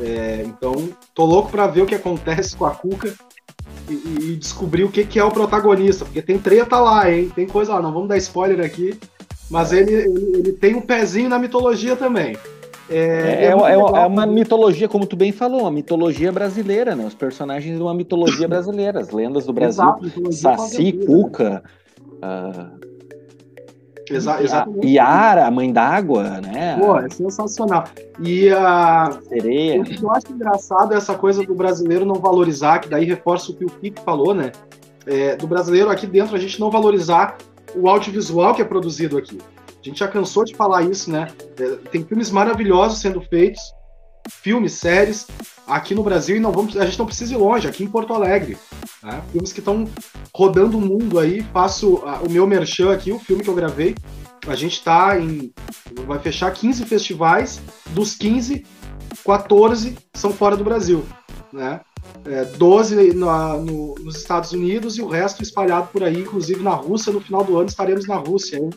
É, 0.00 0.44
então 0.46 0.88
tô 1.14 1.24
louco 1.24 1.50
para 1.50 1.66
ver 1.66 1.82
o 1.82 1.86
que 1.86 1.94
acontece 1.96 2.56
com 2.56 2.64
a 2.64 2.70
Cuca 2.70 3.12
e, 3.88 3.94
e, 3.94 4.36
descobrir 4.36 4.84
o 4.84 4.90
que, 4.90 5.04
que 5.04 5.18
é 5.18 5.24
o 5.24 5.30
protagonista, 5.30 6.04
porque 6.04 6.22
tem 6.22 6.38
treta 6.38 6.78
lá, 6.78 7.10
hein? 7.10 7.30
Tem 7.34 7.46
coisa 7.46 7.74
lá. 7.74 7.82
Não 7.82 7.92
vamos 7.92 8.08
dar 8.08 8.16
spoiler 8.18 8.64
aqui, 8.64 8.98
mas 9.50 9.72
ele, 9.72 9.92
ele, 9.92 10.38
ele 10.38 10.52
tem 10.52 10.76
um 10.76 10.80
pezinho 10.80 11.28
na 11.28 11.40
mitologia 11.40 11.96
também. 11.96 12.36
É, 12.92 13.44
é, 13.44 13.44
é, 13.44 13.48
é, 13.48 13.52
é, 13.52 14.06
uma 14.06 14.26
mitologia, 14.26 14.88
como 14.88 15.06
tu 15.06 15.16
bem 15.16 15.32
falou, 15.32 15.62
uma 15.62 15.70
mitologia 15.70 16.30
brasileira, 16.30 16.94
né? 16.94 17.06
Os 17.06 17.14
personagens 17.14 17.76
de 17.76 17.82
uma 17.82 17.94
mitologia 17.94 18.46
brasileira, 18.46 19.00
as 19.00 19.10
lendas 19.10 19.46
do 19.46 19.52
Brasil. 19.52 19.82
Exato, 20.28 20.32
Saci, 20.32 20.92
Cuca. 20.92 21.62
Uh, 22.08 22.82
Exa 24.10 24.42
exatamente. 24.42 24.86
Yara, 24.88 25.46
a 25.46 25.50
mãe 25.50 25.72
d'água, 25.72 26.40
né? 26.40 26.76
Pô, 26.78 26.98
é 26.98 27.08
sensacional. 27.08 27.84
E 28.20 28.50
a. 28.50 29.10
Sereia. 29.28 29.80
O 29.80 29.84
que 29.84 30.02
eu 30.02 30.10
acho 30.10 30.32
engraçado 30.32 30.92
é 30.92 30.96
essa 30.96 31.14
coisa 31.14 31.44
do 31.44 31.54
brasileiro 31.54 32.04
não 32.04 32.16
valorizar, 32.16 32.80
que 32.80 32.88
daí 32.88 33.04
reforça 33.04 33.52
o 33.52 33.54
que 33.54 33.64
o 33.64 33.70
Kiko 33.70 34.00
falou, 34.02 34.34
né? 34.34 34.52
É, 35.06 35.36
do 35.36 35.46
brasileiro 35.46 35.90
aqui 35.90 36.06
dentro 36.06 36.36
a 36.36 36.38
gente 36.38 36.60
não 36.60 36.70
valorizar 36.70 37.36
o 37.74 37.88
audiovisual 37.88 38.54
que 38.54 38.62
é 38.62 38.64
produzido 38.64 39.16
aqui. 39.16 39.38
A 39.82 39.88
gente 39.88 39.98
já 39.98 40.06
cansou 40.06 40.44
de 40.44 40.54
falar 40.54 40.82
isso, 40.82 41.10
né? 41.10 41.28
É, 41.58 41.68
tem 41.90 42.04
filmes 42.04 42.30
maravilhosos 42.30 43.00
sendo 43.00 43.20
feitos, 43.20 43.60
filmes, 44.28 44.74
séries, 44.74 45.26
aqui 45.66 45.92
no 45.92 46.04
Brasil, 46.04 46.36
e 46.36 46.40
não 46.40 46.52
vamos, 46.52 46.76
a 46.76 46.86
gente 46.86 46.98
não 47.00 47.06
precisa 47.06 47.34
ir 47.34 47.36
longe, 47.36 47.66
aqui 47.66 47.82
em 47.82 47.88
Porto 47.88 48.14
Alegre. 48.14 48.56
Né? 49.02 49.20
Filmes 49.32 49.52
que 49.52 49.58
estão 49.58 49.88
rodando 50.32 50.78
o 50.78 50.80
mundo 50.80 51.18
aí. 51.18 51.42
Faço 51.52 51.96
o 51.96 52.30
meu 52.30 52.46
merchan 52.46 52.92
aqui, 52.92 53.10
o 53.10 53.18
filme 53.18 53.42
que 53.42 53.50
eu 53.50 53.54
gravei. 53.56 53.96
A 54.46 54.54
gente 54.54 54.74
está 54.74 55.18
em. 55.18 55.52
Vai 56.06 56.20
fechar 56.20 56.52
15 56.52 56.84
festivais, 56.86 57.60
dos 57.90 58.14
15, 58.14 58.64
14 59.24 59.96
são 60.14 60.32
fora 60.32 60.56
do 60.56 60.64
Brasil. 60.64 61.04
Né? 61.52 61.80
É, 62.24 62.44
12 62.44 63.14
no, 63.14 63.62
no, 63.62 63.94
nos 63.96 64.16
Estados 64.16 64.52
Unidos 64.52 64.96
e 64.96 65.02
o 65.02 65.08
resto 65.08 65.42
espalhado 65.42 65.88
por 65.88 66.02
aí, 66.02 66.20
inclusive 66.20 66.62
na 66.62 66.74
Rússia. 66.74 67.12
No 67.12 67.20
final 67.20 67.44
do 67.44 67.56
ano 67.56 67.68
estaremos 67.68 68.06
na 68.06 68.16
Rússia. 68.16 68.58
Hein? 68.58 68.70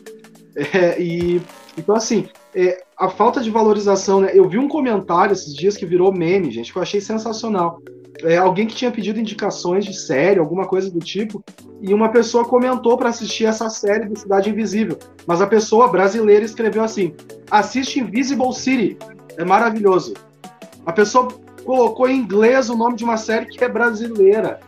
É, 0.56 1.00
e 1.00 1.42
então 1.76 1.94
assim, 1.94 2.28
é, 2.54 2.82
a 2.96 3.10
falta 3.10 3.42
de 3.42 3.50
valorização, 3.50 4.22
né? 4.22 4.30
Eu 4.32 4.48
vi 4.48 4.58
um 4.58 4.68
comentário 4.68 5.34
esses 5.34 5.54
dias 5.54 5.76
que 5.76 5.84
virou 5.84 6.10
meme, 6.10 6.50
gente, 6.50 6.72
que 6.72 6.78
eu 6.78 6.82
achei 6.82 7.00
sensacional. 7.00 7.80
É, 8.22 8.38
alguém 8.38 8.66
que 8.66 8.74
tinha 8.74 8.90
pedido 8.90 9.20
indicações 9.20 9.84
de 9.84 9.92
série, 9.92 10.40
alguma 10.40 10.66
coisa 10.66 10.90
do 10.90 10.98
tipo, 10.98 11.44
e 11.82 11.92
uma 11.92 12.08
pessoa 12.08 12.46
comentou 12.46 12.96
para 12.96 13.10
assistir 13.10 13.44
essa 13.44 13.68
série 13.68 14.06
do 14.06 14.18
Cidade 14.18 14.48
Invisível. 14.48 14.98
Mas 15.26 15.42
a 15.42 15.46
pessoa 15.46 15.88
brasileira 15.88 16.44
escreveu 16.44 16.82
assim: 16.82 17.14
assiste 17.50 18.00
Invisible 18.00 18.54
City, 18.54 18.96
é 19.36 19.44
maravilhoso. 19.44 20.14
A 20.86 20.92
pessoa 20.92 21.28
colocou 21.64 22.08
em 22.08 22.16
inglês 22.16 22.70
o 22.70 22.76
nome 22.76 22.96
de 22.96 23.04
uma 23.04 23.18
série 23.18 23.46
que 23.46 23.62
é 23.62 23.68
brasileira. 23.68 24.60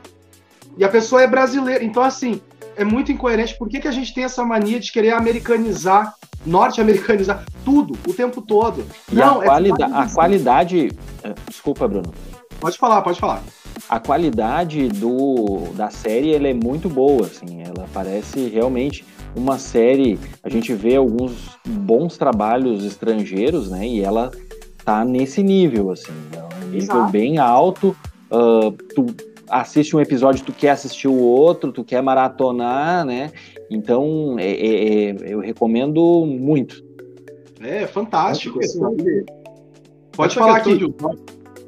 E 0.76 0.84
a 0.84 0.88
pessoa 0.88 1.22
é 1.22 1.26
brasileira. 1.26 1.82
Então, 1.82 2.02
assim, 2.02 2.42
é 2.78 2.84
muito 2.84 3.10
incoerente. 3.10 3.58
Por 3.58 3.68
que, 3.68 3.80
que 3.80 3.88
a 3.88 3.92
gente 3.92 4.14
tem 4.14 4.24
essa 4.24 4.44
mania 4.44 4.78
de 4.78 4.92
querer 4.92 5.10
americanizar, 5.10 6.14
norte-americanizar 6.46 7.44
tudo, 7.64 7.98
o 8.08 8.14
tempo 8.14 8.40
todo? 8.40 8.84
E 9.10 9.16
Não, 9.16 9.40
a, 9.40 9.44
qualida 9.44 9.84
é 9.84 9.92
a 9.92 10.06
qualidade. 10.06 10.92
Eh, 11.24 11.34
desculpa, 11.48 11.88
Bruno. 11.88 12.14
Pode 12.60 12.78
falar, 12.78 13.02
pode 13.02 13.18
falar. 13.18 13.42
A 13.88 13.98
qualidade 13.98 14.88
do, 14.88 15.72
da 15.74 15.90
série 15.90 16.34
ela 16.34 16.48
é 16.48 16.54
muito 16.54 16.88
boa, 16.88 17.26
assim, 17.26 17.62
ela 17.62 17.86
parece 17.92 18.48
realmente 18.48 19.04
uma 19.34 19.58
série. 19.58 20.18
A 20.42 20.48
gente 20.48 20.72
vê 20.72 20.96
alguns 20.96 21.58
bons 21.66 22.16
trabalhos 22.16 22.84
estrangeiros, 22.84 23.70
né? 23.70 23.86
E 23.86 24.02
ela 24.02 24.30
tá 24.84 25.04
nesse 25.04 25.42
nível, 25.42 25.90
assim, 25.90 26.12
é 26.32 26.42
um 26.42 26.68
nível 26.68 26.96
Exato. 26.96 27.10
bem 27.10 27.38
alto. 27.38 27.96
Uh, 28.30 28.72
tu 28.94 29.06
assiste 29.50 29.96
um 29.96 30.00
episódio, 30.00 30.44
tu 30.44 30.52
quer 30.52 30.70
assistir 30.70 31.08
o 31.08 31.18
outro, 31.18 31.72
tu 31.72 31.84
quer 31.84 32.02
maratonar, 32.02 33.04
né? 33.04 33.32
Então, 33.70 34.36
é, 34.38 34.50
é, 34.50 35.10
é 35.10 35.16
eu 35.34 35.40
recomendo 35.40 36.24
muito. 36.26 36.84
É, 37.60 37.86
fantástico. 37.86 38.58
Assim, 38.60 38.80
Pode 40.12 40.32
essa 40.32 40.40
falar 40.40 40.56
aqui. 40.56 40.72
Usar, 40.72 41.14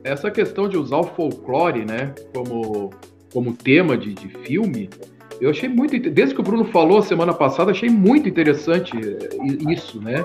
essa 0.03 0.31
questão 0.31 0.69
de 0.69 0.77
usar 0.77 0.99
o 0.99 1.05
folclore, 1.05 1.85
né, 1.85 2.15
como, 2.35 2.91
como 3.33 3.53
tema 3.53 3.97
de, 3.97 4.15
de 4.15 4.29
filme, 4.29 4.89
eu 5.41 5.51
achei 5.51 5.69
muito. 5.69 5.99
Desde 6.11 6.35
que 6.35 6.41
o 6.41 6.45
Bruno 6.45 6.65
falou 6.67 7.03
semana 7.03 7.33
passada, 7.33 7.71
achei 7.71 7.89
muito 7.89 8.29
interessante 8.29 8.93
é, 8.97 9.73
isso, 9.73 10.01
né? 10.01 10.25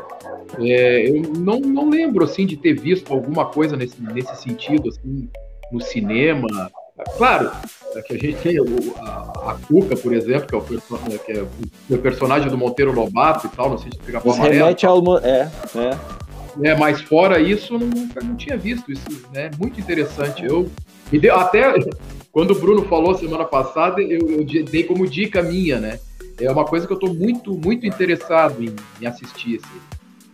É, 0.59 1.09
eu 1.09 1.21
não, 1.38 1.59
não 1.59 1.89
lembro 1.89 2.24
assim 2.24 2.45
de 2.45 2.57
ter 2.57 2.74
visto 2.74 3.12
alguma 3.12 3.45
coisa 3.45 3.75
nesse, 3.75 4.01
nesse 4.01 4.35
sentido, 4.38 4.89
assim, 4.89 5.29
no 5.71 5.81
cinema 5.81 6.69
Claro, 7.17 7.51
é 7.93 8.01
que 8.01 8.13
a 8.13 8.17
gente 8.17 8.37
tem 8.37 8.57
a, 8.57 9.51
a 9.51 9.57
Cuca, 9.67 9.97
por 9.97 10.13
exemplo, 10.13 10.47
que 10.47 10.55
é, 10.55 10.57
o, 10.57 11.09
né, 11.09 11.19
que 11.25 11.93
é 11.93 11.95
o 11.95 12.01
personagem 12.01 12.49
do 12.49 12.57
Monteiro 12.57 12.93
Lobato 12.93 13.47
e 13.47 13.49
tal, 13.49 13.69
não 13.69 13.77
sei 13.77 13.91
se 13.91 13.99
fica 13.99 14.19
Remete 14.19 14.85
ao. 14.85 15.17
É, 15.17 15.51
é. 15.75 16.69
é, 16.69 16.75
mas 16.77 17.01
fora 17.01 17.39
isso, 17.39 17.77
nunca 17.77 18.21
não 18.21 18.35
tinha 18.35 18.55
visto 18.55 18.91
isso, 18.91 19.03
né? 19.33 19.51
Muito 19.59 19.77
interessante. 19.77 20.45
Eu 20.45 20.69
me 21.11 21.19
deu, 21.19 21.35
até 21.35 21.73
quando 22.31 22.51
o 22.51 22.59
Bruno 22.59 22.83
falou 22.83 23.13
semana 23.15 23.43
passada, 23.43 24.01
eu, 24.01 24.29
eu 24.29 24.45
dei 24.63 24.83
como 24.83 25.05
dica 25.05 25.41
minha, 25.41 25.79
né? 25.79 25.99
É 26.39 26.49
uma 26.49 26.65
coisa 26.65 26.87
que 26.87 26.93
eu 26.93 26.97
estou 26.97 27.13
muito, 27.13 27.53
muito 27.53 27.85
interessado 27.85 28.63
em, 28.63 28.73
em 29.01 29.05
assistir 29.05 29.59
assim, 29.61 29.79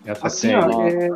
essa 0.05 0.27
assim, 0.27 0.47
série. 0.49 0.75
Ó, 0.75 0.87
é, 0.87 1.09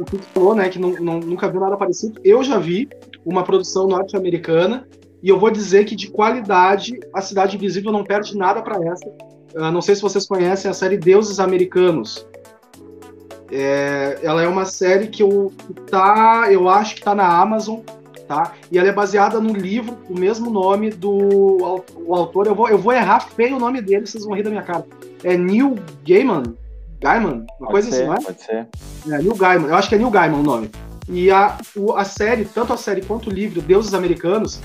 o 0.00 0.04
que 0.04 0.16
você 0.16 0.22
falou, 0.34 0.54
né, 0.54 0.68
que 0.68 0.78
não, 0.78 0.90
não, 0.94 1.20
nunca 1.20 1.48
viu 1.48 1.60
nada 1.60 1.76
parecido. 1.76 2.20
Eu 2.24 2.42
já 2.42 2.58
vi 2.58 2.88
uma 3.24 3.44
produção 3.44 3.86
norte-americana 3.86 4.86
e 5.22 5.28
eu 5.28 5.38
vou 5.38 5.50
dizer 5.50 5.84
que 5.84 5.94
de 5.94 6.10
qualidade 6.10 6.98
a 7.14 7.20
Cidade 7.20 7.56
Invisível 7.56 7.92
não 7.92 8.02
perde 8.02 8.36
nada 8.36 8.60
para 8.60 8.76
essa. 8.84 9.06
Uh, 9.54 9.70
não 9.70 9.80
sei 9.80 9.94
se 9.94 10.02
vocês 10.02 10.26
conhecem 10.26 10.70
a 10.70 10.74
série 10.74 10.96
Deuses 10.96 11.38
Americanos. 11.38 12.26
É, 13.50 14.18
ela 14.22 14.42
é 14.42 14.48
uma 14.48 14.64
série 14.64 15.08
que 15.08 15.22
eu 15.22 15.52
tá, 15.90 16.48
eu 16.50 16.68
acho 16.68 16.96
que 16.96 17.02
tá 17.02 17.14
na 17.14 17.40
Amazon, 17.40 17.80
tá? 18.26 18.54
E 18.70 18.78
ela 18.78 18.88
é 18.88 18.92
baseada 18.92 19.38
no 19.38 19.52
livro 19.52 19.94
do 20.08 20.18
mesmo 20.18 20.50
nome 20.50 20.90
do 20.90 21.84
o 21.94 22.14
autor. 22.14 22.46
Eu 22.46 22.54
vou, 22.54 22.68
eu 22.68 22.78
vou 22.78 22.92
errar 22.92 23.20
feio 23.20 23.56
o 23.56 23.60
nome 23.60 23.82
dele, 23.82 24.06
vocês 24.06 24.24
vão 24.24 24.34
rir 24.34 24.42
da 24.42 24.50
minha 24.50 24.62
cara. 24.62 24.86
É 25.22 25.36
Neil 25.36 25.76
Gaiman, 26.04 26.56
Gaiman, 26.98 27.44
uma 27.60 27.68
pode 27.68 27.72
coisa 27.72 27.88
assim, 27.90 27.98
ser, 27.98 28.02
assim, 28.04 28.08
não 28.08 28.14
é? 28.14 28.20
Pode 28.22 28.42
ser. 28.42 28.68
É, 29.06 29.18
Neil 29.22 29.34
Gaiman, 29.34 29.68
eu 29.68 29.74
acho 29.76 29.88
que 29.88 29.94
é 29.94 29.98
Neil 29.98 30.10
Gaiman 30.10 30.38
o 30.38 30.42
nome. 30.42 30.70
E 31.08 31.30
a, 31.30 31.58
o, 31.74 31.92
a 31.92 32.04
série, 32.04 32.44
tanto 32.44 32.72
a 32.72 32.76
série 32.76 33.02
quanto 33.02 33.28
o 33.28 33.32
livro 33.32 33.60
Deuses 33.60 33.94
Americanos, 33.94 34.60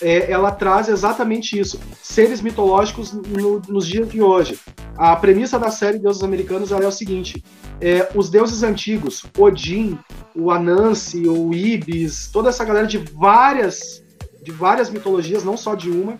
é, 0.00 0.30
ela 0.30 0.50
traz 0.50 0.88
exatamente 0.88 1.58
isso, 1.58 1.78
seres 2.02 2.40
mitológicos 2.40 3.12
no, 3.12 3.60
nos 3.68 3.86
dias 3.86 4.08
de 4.08 4.22
hoje. 4.22 4.58
A 4.96 5.14
premissa 5.16 5.58
da 5.58 5.70
série 5.70 5.98
Deuses 5.98 6.22
Americanos 6.22 6.72
é 6.72 6.76
o 6.76 6.90
seguinte: 6.90 7.42
é, 7.80 8.08
os 8.14 8.30
deuses 8.30 8.62
antigos, 8.62 9.24
Odin, 9.38 9.98
o 10.34 10.50
Anansi, 10.50 11.28
o 11.28 11.52
Ibis, 11.52 12.28
toda 12.32 12.48
essa 12.48 12.64
galera 12.64 12.86
de 12.86 12.98
várias, 12.98 14.02
de 14.42 14.50
várias 14.50 14.90
mitologias, 14.90 15.44
não 15.44 15.56
só 15.56 15.74
de 15.74 15.90
uma, 15.90 16.16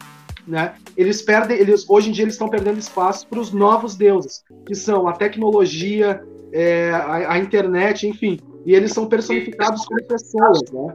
né? 0.47 0.75
Eles 0.97 1.23
perdem, 1.23 1.59
eles 1.59 1.89
hoje 1.89 2.09
em 2.09 2.13
dia 2.13 2.25
eles 2.25 2.35
estão 2.35 2.49
perdendo 2.49 2.79
espaço 2.79 3.27
para 3.29 3.41
os 3.41 3.53
novos 3.53 3.95
deuses, 3.95 4.43
que 4.67 4.75
são 4.75 5.07
a 5.09 5.13
tecnologia, 5.13 6.23
é, 6.53 6.91
a, 6.91 7.33
a, 7.33 7.39
internet, 7.39 8.07
enfim. 8.07 8.39
E 8.65 8.75
eles 8.75 8.93
são 8.93 9.07
personificados 9.07 9.85
como 9.87 10.03
pessoas, 10.05 10.61
né? 10.73 10.95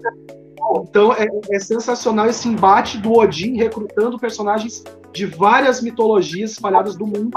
Então 0.81 1.13
é, 1.13 1.27
é, 1.51 1.59
sensacional 1.59 2.27
esse 2.27 2.47
embate 2.47 2.97
do 2.97 3.13
Odin 3.13 3.57
recrutando 3.57 4.19
personagens 4.19 4.83
de 5.13 5.25
várias 5.25 5.81
mitologias 5.81 6.51
espalhadas 6.51 6.95
do 6.95 7.05
mundo 7.05 7.29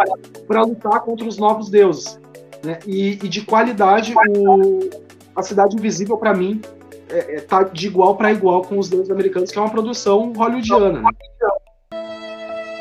para 0.46 0.62
lutar 0.62 1.00
contra 1.00 1.26
os 1.26 1.38
novos 1.38 1.70
deuses. 1.70 2.18
Né? 2.64 2.78
E, 2.87 3.12
e, 3.12 3.28
de 3.28 3.42
qualidade, 3.42 4.14
o, 4.37 4.90
a 5.34 5.42
Cidade 5.42 5.76
Invisível, 5.76 6.16
para 6.16 6.34
mim, 6.34 6.60
é, 7.08 7.37
é, 7.37 7.40
tá 7.40 7.62
de 7.62 7.87
igual 7.87 8.16
para 8.16 8.32
igual 8.32 8.62
com 8.62 8.78
os 8.78 8.88
deuses 8.88 9.10
americanos, 9.10 9.50
que 9.50 9.58
é 9.58 9.60
uma 9.60 9.70
produção 9.70 10.32
hollywoodiana. 10.32 11.00
Né? 11.00 11.10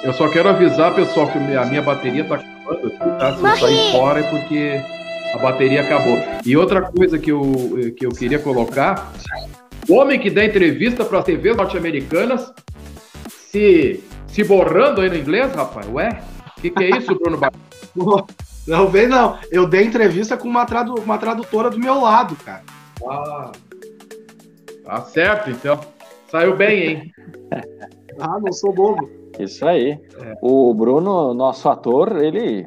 Eu 0.03 0.13
só 0.13 0.29
quero 0.29 0.50
avisar, 0.50 0.96
pessoal, 0.96 1.27
que 1.27 1.38
a 1.38 1.65
minha 1.65 1.82
bateria 1.82 2.25
tá 2.25 2.36
acabando 2.36 2.60
tá? 3.20 3.36
Se 3.36 3.44
eu 3.44 3.58
sair 3.58 3.91
fora 3.91 4.20
é 4.20 4.24
porque 4.29 4.82
a 5.34 5.38
bateria 5.38 5.82
acabou. 5.82 6.18
E 6.46 6.56
outra 6.58 6.82
coisa 6.82 7.18
que 7.18 7.32
eu, 7.32 7.42
que 7.96 8.06
eu 8.06 8.12
queria 8.12 8.40
colocar: 8.40 9.14
o 9.88 9.96
homem 9.96 10.20
que 10.20 10.30
dá 10.30 10.44
entrevista 10.44 11.06
para 11.06 11.24
TVs 11.24 11.56
norte-americanas 11.56 12.52
se, 13.30 14.04
se 14.28 14.44
borrando 14.44 15.02
aí 15.02 15.10
no 15.10 15.18
inglês, 15.18 15.54
rapaz. 15.54 15.88
Ué? 15.88 16.22
O 16.58 16.62
que, 16.62 16.70
que 16.70 16.84
é 16.84 16.98
isso, 16.98 17.16
Bruno 17.16 17.40
Não 18.68 18.88
vem, 18.88 19.08
não. 19.08 19.40
Eu 19.50 19.68
dei 19.68 19.84
entrevista 19.84 20.38
com 20.38 20.48
uma, 20.48 20.66
tradu 20.66 20.96
uma 20.96 21.18
tradutora 21.18 21.70
do 21.72 21.80
meu 21.80 22.00
lado, 22.02 22.36
cara. 22.36 22.62
Ah. 23.08 23.52
Tá 24.86 25.02
certo, 25.02 25.50
então. 25.50 25.80
Saiu 26.30 26.56
bem, 26.56 26.84
hein? 26.84 27.12
ah, 28.20 28.40
não 28.40 28.52
sou 28.52 28.72
bobo. 28.72 29.10
Isso 29.40 29.66
aí. 29.66 29.92
É. 29.92 30.36
O 30.42 30.74
Bruno, 30.74 31.34
nosso 31.34 31.68
ator, 31.68 32.22
ele 32.22 32.66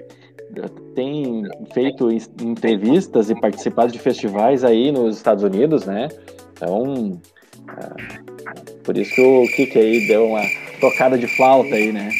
tem 0.94 1.44
feito 1.72 2.10
entrevistas 2.40 3.30
e 3.30 3.40
participado 3.40 3.92
de 3.92 3.98
festivais 3.98 4.64
aí 4.64 4.92
nos 4.92 5.16
Estados 5.16 5.42
Unidos, 5.42 5.84
né? 5.86 6.08
Então, 6.52 7.20
é, 7.68 8.72
por 8.84 8.96
isso 8.96 9.14
que 9.14 9.20
o 9.20 9.44
Kiki 9.56 9.78
aí 9.78 10.06
deu 10.06 10.26
uma 10.26 10.42
tocada 10.80 11.16
de 11.16 11.26
flauta 11.26 11.74
aí, 11.74 11.92
né? 11.92 12.10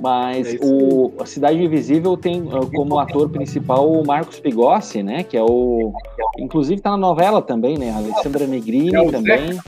Mas 0.00 0.54
é 0.54 0.58
o 0.62 1.12
a 1.20 1.26
Cidade 1.26 1.62
Invisível 1.62 2.16
tem 2.16 2.42
uh, 2.42 2.70
como 2.74 2.98
ator 2.98 3.28
principal 3.28 3.90
o 3.90 4.06
Marcos 4.06 4.40
Pigossi, 4.40 5.02
né? 5.02 5.22
Que 5.22 5.36
é 5.36 5.42
o. 5.42 5.92
Inclusive 6.38 6.80
tá 6.80 6.90
na 6.90 6.96
novela 6.96 7.42
também, 7.42 7.78
né? 7.78 7.90
A 7.90 7.96
Alessandra 7.96 8.46
Negrini 8.46 8.94
é 8.94 9.10
também. 9.10 9.58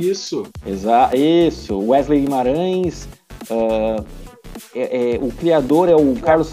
Isso. 0.00 0.44
Exa 0.66 1.10
isso. 1.14 1.78
Wesley 1.78 2.20
Guimarães. 2.20 3.08
Uh, 3.50 4.04
é, 4.74 5.14
é, 5.14 5.18
o 5.18 5.30
criador 5.32 5.88
é 5.88 5.94
o 5.94 6.14
Carlos 6.16 6.50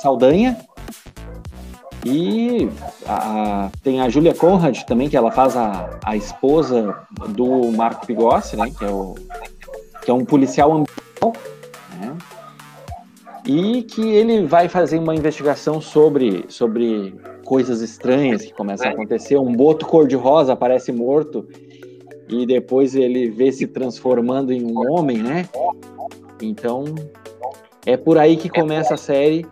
Saldanha. 0.00 0.56
E 2.04 2.68
a, 3.06 3.66
a, 3.66 3.70
tem 3.82 4.00
a 4.00 4.08
Julia 4.08 4.34
Conrad 4.34 4.82
também, 4.84 5.08
que 5.08 5.16
ela 5.16 5.30
faz 5.30 5.54
a, 5.56 5.98
a 6.02 6.16
esposa 6.16 6.96
do 7.28 7.70
Marco 7.72 8.06
Pigossi, 8.06 8.56
né? 8.56 8.70
Que 8.76 8.84
é, 8.84 8.88
o, 8.88 9.14
que 10.02 10.10
é 10.10 10.14
um 10.14 10.24
policial 10.24 10.72
ambiental. 10.72 11.32
Né? 12.00 12.16
E 13.44 13.82
que 13.82 14.00
ele 14.00 14.46
vai 14.46 14.68
fazer 14.68 14.98
uma 14.98 15.14
investigação 15.14 15.80
sobre, 15.80 16.46
sobre 16.48 17.14
coisas 17.44 17.82
estranhas 17.82 18.42
que 18.42 18.54
começam 18.54 18.88
a 18.88 18.92
acontecer. 18.92 19.36
Um 19.36 19.52
boto 19.52 19.84
cor-de-rosa 19.84 20.54
aparece 20.54 20.90
morto 20.92 21.46
e 22.28 22.46
depois 22.46 22.94
ele 22.94 23.28
vê 23.28 23.52
se 23.52 23.66
transformando 23.66 24.52
em 24.52 24.64
um 24.64 24.90
homem, 24.90 25.18
né? 25.18 25.46
Então, 26.40 26.84
é 27.86 27.96
por 27.96 28.18
aí 28.18 28.36
que 28.36 28.48
começa 28.48 28.94
a 28.94 28.96
série. 28.96 29.46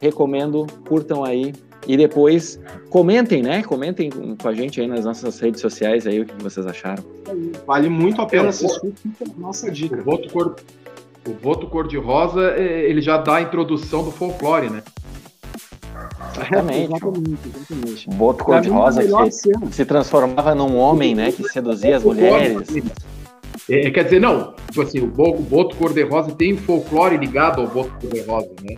Recomendo, 0.00 0.66
curtam 0.88 1.24
aí. 1.24 1.52
E 1.86 1.96
depois 1.96 2.60
comentem, 2.90 3.42
né? 3.42 3.62
Comentem 3.62 4.10
com 4.10 4.48
a 4.48 4.54
gente 4.54 4.80
aí 4.80 4.86
nas 4.86 5.04
nossas 5.04 5.38
redes 5.40 5.60
sociais 5.60 6.06
aí 6.06 6.20
o 6.20 6.26
que 6.26 6.42
vocês 6.42 6.66
acharam. 6.66 7.02
Vale 7.66 7.88
muito 7.88 8.20
a 8.20 8.26
pena 8.26 8.50
assistir. 8.50 8.92
Nossa 9.36 9.70
dica. 9.70 9.96
O 9.96 10.04
voto 10.04 10.30
cor, 10.30 10.56
o 11.26 11.32
voto 11.32 11.66
cor 11.66 11.88
de 11.88 11.96
rosa, 11.96 12.52
é, 12.52 12.88
ele 12.88 13.00
já 13.00 13.16
dá 13.16 13.36
a 13.36 13.42
introdução 13.42 14.04
do 14.04 14.10
folclore, 14.10 14.68
né? 14.68 14.82
Exatamente. 16.36 16.84
exatamente, 16.84 18.10
Boto 18.10 18.44
cor-de-rosa 18.44 19.02
que 19.02 19.74
se 19.74 19.84
transformava 19.84 20.54
num 20.54 20.76
homem, 20.76 21.14
né? 21.14 21.32
Que 21.32 21.44
seduzia 21.48 21.96
as 21.96 22.04
mulheres. 22.04 22.68
É, 23.70 23.86
é, 23.86 23.90
quer 23.90 24.04
dizer, 24.04 24.20
não, 24.20 24.52
tipo 24.66 24.82
assim, 24.82 25.00
o, 25.00 25.06
boto 25.06 25.76
cor-de-rosa 25.76 26.32
tem 26.32 26.56
folclore 26.56 27.16
ligado 27.16 27.60
ao 27.60 27.68
boto 27.68 27.92
cor-de-rosa, 28.00 28.50
né? 28.62 28.76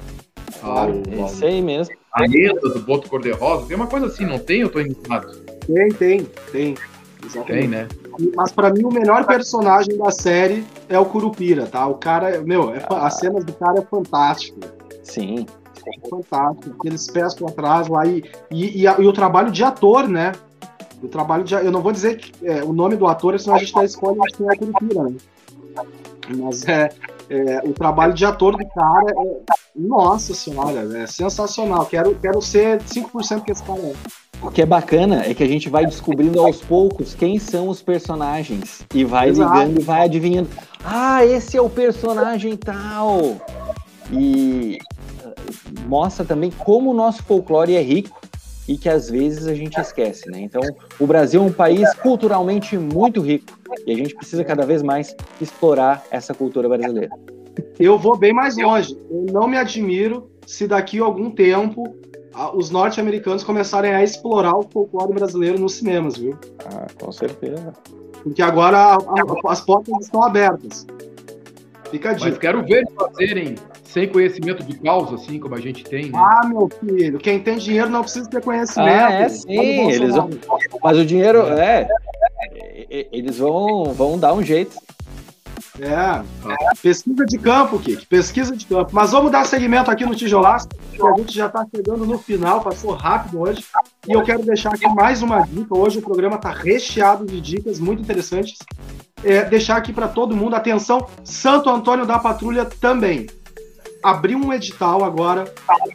Claro, 0.61 1.03
ah, 1.11 1.27
isso 1.27 1.45
aí 1.45 1.63
mesmo. 1.63 1.95
A 2.13 2.23
lenda 2.23 2.61
do 2.61 2.81
boto 2.81 3.09
cor-de-rosa, 3.09 3.67
tem 3.67 3.77
uma 3.77 3.87
coisa 3.87 4.07
assim, 4.07 4.27
não 4.27 4.39
tem? 4.39 4.61
Eu 4.61 4.69
tô 4.69 4.81
enganado. 4.81 5.35
Tem, 5.67 5.89
tem, 5.89 6.27
tem. 6.53 6.75
Exatamente. 7.25 7.61
Tem, 7.61 7.69
né? 7.69 7.89
Mas 8.37 8.53
para 8.53 8.71
mim 8.71 8.85
o 8.85 8.93
melhor 8.93 9.25
personagem 9.25 9.97
da 9.97 10.11
série 10.11 10.65
é 10.89 10.99
o 10.99 11.07
Curupira, 11.07 11.67
tá? 11.67 11.87
O 11.87 11.95
cara, 11.95 12.41
meu, 12.43 12.75
é, 12.75 12.85
ah. 12.91 13.07
as 13.07 13.19
cenas 13.19 13.45
do 13.45 13.53
cara 13.55 13.79
é 13.79 13.83
fantástico. 13.83 14.61
Sim. 15.03 15.47
É 15.87 16.09
fantástico. 16.09 16.77
Aqueles 16.79 17.11
pés 17.11 17.35
para 17.35 17.51
trás 17.53 17.89
lá 17.89 18.07
e, 18.07 18.25
e, 18.51 18.83
e, 18.83 18.87
a, 18.87 18.97
e, 18.99 19.07
o 19.07 19.13
trabalho 19.13 19.51
de 19.51 19.65
ator, 19.65 20.07
né? 20.09 20.33
O 21.03 21.09
trabalho 21.09 21.45
de. 21.45 21.55
Eu 21.55 21.73
não 21.73 21.83
vou 21.83 21.93
dizer 21.93 22.17
que, 22.17 22.33
é, 22.47 22.63
o 22.63 22.73
nome 22.73 22.97
do 22.97 23.07
ator, 23.07 23.39
senão 23.39 23.57
a 23.57 23.59
gente 23.59 23.73
tá 23.73 23.85
escolhendo 23.85 24.23
quem 24.37 24.47
é 24.49 24.57
Curupira, 24.57 25.03
né? 25.03 25.17
Mas 26.37 26.65
é, 26.69 26.91
é, 27.29 27.61
o 27.65 27.73
trabalho 27.73 28.15
de 28.15 28.25
ator 28.25 28.57
do 28.57 28.67
cara 28.69 29.11
é. 29.11 29.63
Nossa 29.75 30.35
senhora, 30.35 30.87
é 30.99 31.07
sensacional. 31.07 31.87
Quero, 31.87 32.15
quero 32.17 32.41
ser 32.41 32.79
5% 32.83 33.43
que 33.43 33.51
esse 33.51 33.63
cara 33.63 33.81
é. 33.81 33.95
O 34.43 34.51
que 34.51 34.61
é 34.61 34.67
bacana 34.67 35.25
é 35.25 35.33
que 35.33 35.43
a 35.43 35.49
gente 35.49 35.69
vai 35.69 35.87
descobrindo 35.87 36.41
aos 36.41 36.61
poucos 36.61 37.15
quem 37.15 37.39
são 37.39 37.69
os 37.69 37.81
personagens. 37.81 38.85
E 38.95 39.05
vai 39.05 39.29
Exato. 39.29 39.55
ligando 39.55 39.81
e 39.81 39.83
vai 39.83 40.05
adivinhando. 40.05 40.49
Ah, 40.85 41.25
esse 41.25 41.57
é 41.57 41.63
o 41.63 41.71
personagem 41.71 42.57
tal. 42.57 43.37
E 44.11 44.79
uh, 45.25 45.89
mostra 45.89 46.25
também 46.25 46.51
como 46.51 46.91
o 46.91 46.95
nosso 46.95 47.23
folclore 47.23 47.77
é 47.77 47.81
rico 47.81 48.22
e 48.69 48.77
que 48.77 48.89
às 48.89 49.11
vezes 49.11 49.47
a 49.47 49.55
gente 49.55 49.81
esquece, 49.81 50.31
né? 50.31 50.41
Então, 50.41 50.63
o 50.99 51.07
Brasil 51.07 51.43
é 51.43 51.45
um 51.45 51.53
país 51.53 51.93
culturalmente 51.95 52.79
muito 52.79 53.21
rico 53.21 53.59
e 53.87 53.93
a 53.93 53.97
gente 53.97 54.15
precisa 54.15 54.45
cada 54.45 54.65
vez 54.65 54.83
mais 54.83 55.15
explorar 55.41 56.05
essa 56.11 56.33
cultura 56.33 56.69
brasileira. 56.69 57.11
Eu 57.79 57.99
vou 57.99 58.17
bem 58.17 58.33
mais 58.33 58.57
longe. 58.57 58.97
Eu 59.11 59.27
não 59.33 59.49
me 59.49 59.57
admiro 59.57 60.31
se 60.47 60.67
daqui 60.67 61.01
a 61.01 61.05
algum 61.05 61.31
tempo 61.31 61.95
os 62.55 62.71
norte-americanos 62.71 63.45
começarem 63.45 63.93
a 63.93 64.03
explorar 64.03 64.57
o 64.57 64.63
folclore 64.63 65.13
brasileiro 65.13 65.59
nos 65.59 65.75
cinemas, 65.75 66.17
viu? 66.17 66.37
Ah, 66.65 66.87
com 66.99 67.13
certeza. 67.13 67.73
Porque 68.23 68.41
agora 68.41 68.79
a, 68.79 68.95
a, 68.95 69.53
as 69.53 69.61
portas 69.61 69.95
estão 70.01 70.23
abertas. 70.23 70.87
Fica 71.93 72.11
a 72.11 72.13
dica. 72.15 72.31
Mas 72.31 72.39
quero 72.39 72.65
ver 72.65 72.79
eles 72.79 72.95
fazerem 72.95 73.55
sem 73.85 74.09
conhecimento 74.09 74.65
de 74.65 74.79
causa, 74.79 75.15
assim 75.15 75.39
como 75.39 75.55
a 75.55 75.61
gente 75.61 75.85
tem. 75.85 76.07
Né? 76.07 76.19
Ah, 76.19 76.47
meu 76.47 76.67
filho, 76.81 77.19
quem 77.19 77.39
tem 77.39 77.59
dinheiro 77.59 77.91
não 77.91 78.01
precisa 78.01 78.29
ter 78.31 78.43
conhecimento. 78.43 78.89
Ah, 78.89 79.13
é 79.13 79.29
sim, 79.29 79.91
eles 79.91 80.15
vão... 80.15 80.31
mas 80.83 80.97
o 80.97 81.05
dinheiro, 81.05 81.41
é, 81.49 81.87
eles 82.89 83.37
vão, 83.37 83.93
vão 83.93 84.19
dar 84.19 84.33
um 84.33 84.43
jeito. 84.43 84.75
É, 85.79 86.23
pesquisa 86.83 87.27
de 87.27 87.39
campo, 87.39 87.79
Kik, 87.79 88.07
pesquisa 88.07 88.57
de 88.57 88.65
campo. 88.65 88.91
Mas 88.93 89.13
vamos 89.13 89.31
dar 89.31 89.45
seguimento 89.45 89.91
aqui 89.91 90.07
no 90.07 90.15
Tijolaço, 90.15 90.69
que 90.69 91.07
a 91.07 91.15
gente 91.17 91.35
já 91.35 91.47
está 91.47 91.67
chegando 91.75 92.07
no 92.07 92.19
final, 92.19 92.63
passou 92.63 92.93
rápido 92.93 93.41
hoje. 93.41 93.65
E 94.09 94.13
eu 94.13 94.23
quero 94.23 94.43
deixar 94.43 94.73
aqui 94.73 94.89
mais 94.95 95.21
uma 95.21 95.41
dica. 95.43 95.77
Hoje 95.77 95.99
o 95.99 96.03
programa 96.03 96.37
está 96.37 96.51
recheado 96.51 97.27
de 97.27 97.39
dicas 97.39 97.79
muito 97.79 98.01
interessantes. 98.01 98.57
É, 99.25 99.45
deixar 99.45 99.77
aqui 99.77 99.93
para 99.93 100.09
todo 100.09 100.37
mundo, 100.37 100.55
atenção, 100.57 101.07
Santo 101.25 101.71
Antônio 101.71 102.05
da 102.07 102.19
Patrulha 102.19 102.65
também. 102.65 103.29
Abriu 104.03 104.37
um 104.37 104.53
edital 104.53 105.05
agora, 105.05 105.45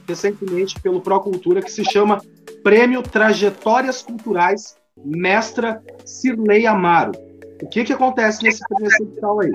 recentemente, 0.08 0.80
pelo 0.80 1.02
Procultura, 1.02 1.62
que 1.62 1.72
se 1.72 1.84
chama 1.84 2.22
Prêmio 2.64 3.02
Trajetórias 3.02 4.02
Culturais 4.02 4.78
Mestra 5.06 5.84
Cirlei 6.06 6.66
Amaro 6.66 7.12
o 7.62 7.68
que, 7.68 7.84
que 7.84 7.94
acontece 7.94 8.44
nesse, 8.44 8.62
edital 9.02 9.40
aí? 9.40 9.52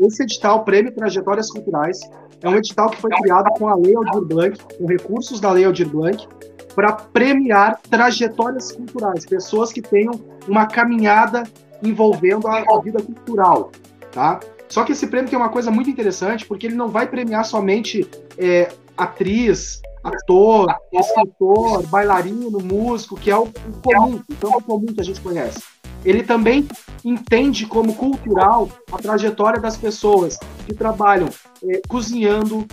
Esse 0.00 0.22
edital, 0.22 0.64
Prêmio 0.64 0.92
Trajetórias 0.92 1.50
Culturais, 1.50 2.00
é 2.40 2.48
um 2.48 2.56
edital 2.56 2.90
que 2.90 3.00
foi 3.00 3.10
criado 3.10 3.50
com 3.58 3.68
a 3.68 3.74
Lei 3.74 3.94
Aldir 3.96 4.22
Blanc, 4.22 4.58
com 4.78 4.86
recursos 4.86 5.40
da 5.40 5.50
Lei 5.50 5.64
Aldir 5.64 5.88
Blanc, 5.88 6.26
para 6.74 6.92
premiar 6.92 7.80
trajetórias 7.82 8.72
culturais, 8.72 9.26
pessoas 9.26 9.72
que 9.72 9.82
tenham 9.82 10.12
uma 10.48 10.66
caminhada 10.66 11.42
envolvendo 11.82 12.46
a, 12.48 12.58
a 12.58 12.80
vida 12.80 13.02
cultural, 13.02 13.70
tá? 14.12 14.40
Só 14.68 14.84
que 14.84 14.92
esse 14.92 15.06
prêmio 15.06 15.28
tem 15.28 15.38
uma 15.38 15.50
coisa 15.50 15.70
muito 15.70 15.90
interessante, 15.90 16.46
porque 16.46 16.66
ele 16.66 16.74
não 16.74 16.88
vai 16.88 17.06
premiar 17.06 17.44
somente 17.44 18.08
é, 18.38 18.72
atriz, 18.96 19.82
ator, 20.02 20.74
escritor, 20.92 21.86
bailarino, 21.88 22.58
músico, 22.60 23.16
que 23.16 23.30
é 23.30 23.36
o, 23.36 23.42
o 23.42 23.82
comum, 23.82 24.20
o 24.28 24.34
campo 24.36 24.62
comum 24.62 24.86
que 24.86 25.00
a 25.00 25.04
gente 25.04 25.20
conhece 25.20 25.60
ele 26.04 26.22
também 26.22 26.68
entende 27.04 27.66
como 27.66 27.94
cultural 27.94 28.68
a 28.90 28.98
trajetória 28.98 29.60
das 29.60 29.76
pessoas 29.76 30.38
que 30.66 30.74
trabalham 30.74 31.28
é, 31.64 31.80
cozinhando, 31.88 32.66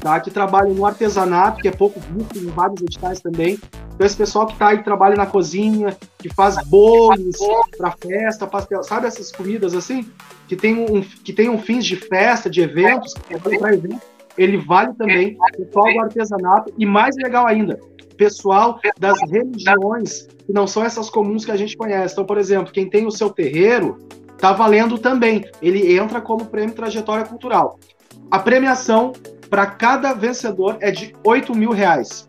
tá? 0.00 0.18
que 0.20 0.30
trabalham 0.30 0.74
no 0.74 0.86
artesanato, 0.86 1.60
que 1.60 1.68
é 1.68 1.70
pouco 1.70 2.00
visto 2.00 2.38
em 2.38 2.46
vários 2.46 2.80
editais 2.82 3.20
também, 3.20 3.58
Então, 3.94 4.06
esse 4.06 4.16
pessoal 4.16 4.46
que 4.46 4.52
está 4.52 4.68
aí, 4.68 4.82
trabalha 4.82 5.16
na 5.16 5.26
cozinha, 5.26 5.96
que 6.18 6.32
faz 6.32 6.56
bolos 6.68 7.36
para 7.76 7.90
festa, 7.92 8.46
pastel, 8.46 8.82
sabe 8.82 9.06
essas 9.06 9.32
comidas 9.32 9.74
assim? 9.74 10.08
Que 10.46 10.56
tem 10.56 10.78
um, 10.78 11.00
que 11.00 11.32
tem 11.32 11.48
um 11.48 11.58
fins 11.58 11.84
de 11.84 11.96
festa, 11.96 12.48
de 12.48 12.60
eventos, 12.60 13.12
para 13.58 13.74
evento, 13.74 14.00
ele 14.36 14.56
vale 14.56 14.94
também. 14.94 15.36
Pessoal 15.56 15.92
do 15.92 16.00
artesanato, 16.00 16.72
e 16.78 16.86
mais 16.86 17.16
legal 17.16 17.46
ainda, 17.46 17.78
pessoal 18.16 18.80
das 18.98 19.18
religiões, 19.30 20.28
que 20.46 20.52
não 20.52 20.66
são 20.66 20.84
essas 20.84 21.10
comuns 21.10 21.44
que 21.44 21.50
a 21.50 21.56
gente 21.56 21.76
conhece. 21.76 22.14
Então, 22.14 22.24
por 22.24 22.38
exemplo, 22.38 22.72
quem 22.72 22.88
tem 22.88 23.06
o 23.06 23.10
seu 23.10 23.30
terreiro, 23.30 23.98
tá 24.38 24.52
valendo 24.52 24.96
também. 24.96 25.44
Ele 25.60 25.96
entra 25.96 26.20
como 26.20 26.46
prêmio 26.46 26.74
Trajetória 26.74 27.24
Cultural. 27.24 27.78
A 28.30 28.38
premiação 28.38 29.12
para 29.48 29.66
cada 29.66 30.12
vencedor 30.12 30.76
é 30.80 30.90
de 30.90 31.14
8 31.24 31.54
mil 31.54 31.70
reais. 31.70 32.28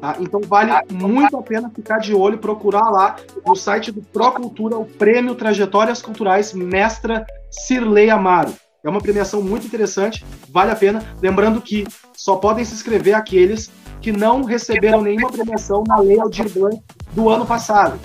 Tá? 0.00 0.16
Então 0.20 0.40
vale 0.40 0.72
muito 0.90 1.36
a 1.36 1.42
pena 1.42 1.70
ficar 1.70 1.98
de 1.98 2.14
olho, 2.14 2.38
procurar 2.38 2.90
lá 2.90 3.16
no 3.44 3.54
site 3.54 3.92
do 3.92 4.02
Procultura 4.02 4.76
o 4.76 4.84
prêmio 4.84 5.34
Trajetórias 5.34 6.02
Culturais 6.02 6.52
Mestra 6.52 7.26
Cirlei 7.50 8.10
Amaro. 8.10 8.52
É 8.84 8.88
uma 8.88 9.00
premiação 9.00 9.42
muito 9.42 9.66
interessante, 9.66 10.24
vale 10.48 10.70
a 10.70 10.76
pena. 10.76 11.02
Lembrando 11.20 11.60
que 11.60 11.86
só 12.14 12.36
podem 12.36 12.64
se 12.64 12.74
inscrever 12.74 13.14
aqueles 13.14 13.70
que 14.00 14.12
não 14.12 14.44
receberam 14.44 15.02
nenhuma 15.02 15.30
premiação 15.30 15.82
na 15.86 15.98
Lei 15.98 16.20
Aldir 16.20 16.48
Blanc 16.50 16.80
do 17.12 17.28
ano 17.28 17.44
passado. 17.44 17.98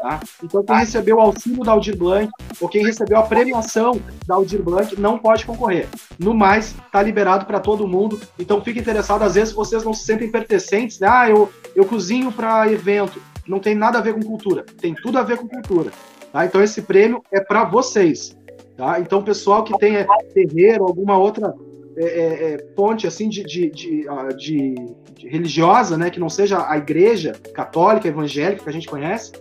Tá? 0.00 0.20
Então, 0.42 0.62
quem 0.62 0.76
recebeu 0.76 1.16
o 1.16 1.20
auxílio 1.20 1.64
da 1.64 1.72
Aldir 1.72 1.96
Blanc 1.96 2.30
ou 2.60 2.68
quem 2.68 2.84
recebeu 2.84 3.18
a 3.18 3.22
premiação 3.22 4.00
da 4.26 4.34
Aldir 4.34 4.62
Blanc 4.62 4.98
não 5.00 5.18
pode 5.18 5.44
concorrer. 5.46 5.88
No 6.18 6.34
mais, 6.34 6.74
está 6.86 7.02
liberado 7.02 7.46
para 7.46 7.60
todo 7.60 7.86
mundo. 7.86 8.20
Então, 8.38 8.60
fique 8.62 8.80
interessado. 8.80 9.22
Às 9.22 9.34
vezes, 9.34 9.52
vocês 9.54 9.84
não 9.84 9.94
se 9.94 10.04
sentem 10.04 10.30
pertencentes. 10.30 10.98
Né? 10.98 11.08
Ah, 11.10 11.28
eu, 11.28 11.50
eu 11.74 11.84
cozinho 11.84 12.30
para 12.32 12.70
evento. 12.70 13.20
Não 13.46 13.58
tem 13.58 13.74
nada 13.74 13.98
a 13.98 14.02
ver 14.02 14.14
com 14.14 14.22
cultura. 14.22 14.64
Tem 14.80 14.94
tudo 14.94 15.18
a 15.18 15.22
ver 15.22 15.38
com 15.38 15.48
cultura. 15.48 15.90
Tá? 16.32 16.44
Então, 16.44 16.62
esse 16.62 16.82
prêmio 16.82 17.22
é 17.32 17.40
para 17.40 17.64
vocês. 17.64 18.36
Tá? 18.76 19.00
Então, 19.00 19.22
pessoal 19.22 19.64
que 19.64 19.76
tem 19.78 19.94
terreiro, 20.34 20.84
alguma 20.84 21.16
outra 21.16 21.54
é, 21.98 22.04
é, 22.04 22.52
é, 22.52 22.56
ponte 22.74 23.06
assim 23.06 23.26
de, 23.26 23.42
de, 23.42 24.06
ah, 24.06 24.28
de, 24.28 24.74
de 25.14 25.28
religiosa, 25.28 25.96
né, 25.96 26.10
que 26.10 26.20
não 26.20 26.28
seja 26.28 26.68
a 26.68 26.76
igreja 26.76 27.32
católica, 27.54 28.06
evangélica 28.06 28.62
que 28.62 28.68
a 28.68 28.72
gente 28.72 28.86
conhece, 28.86 29.32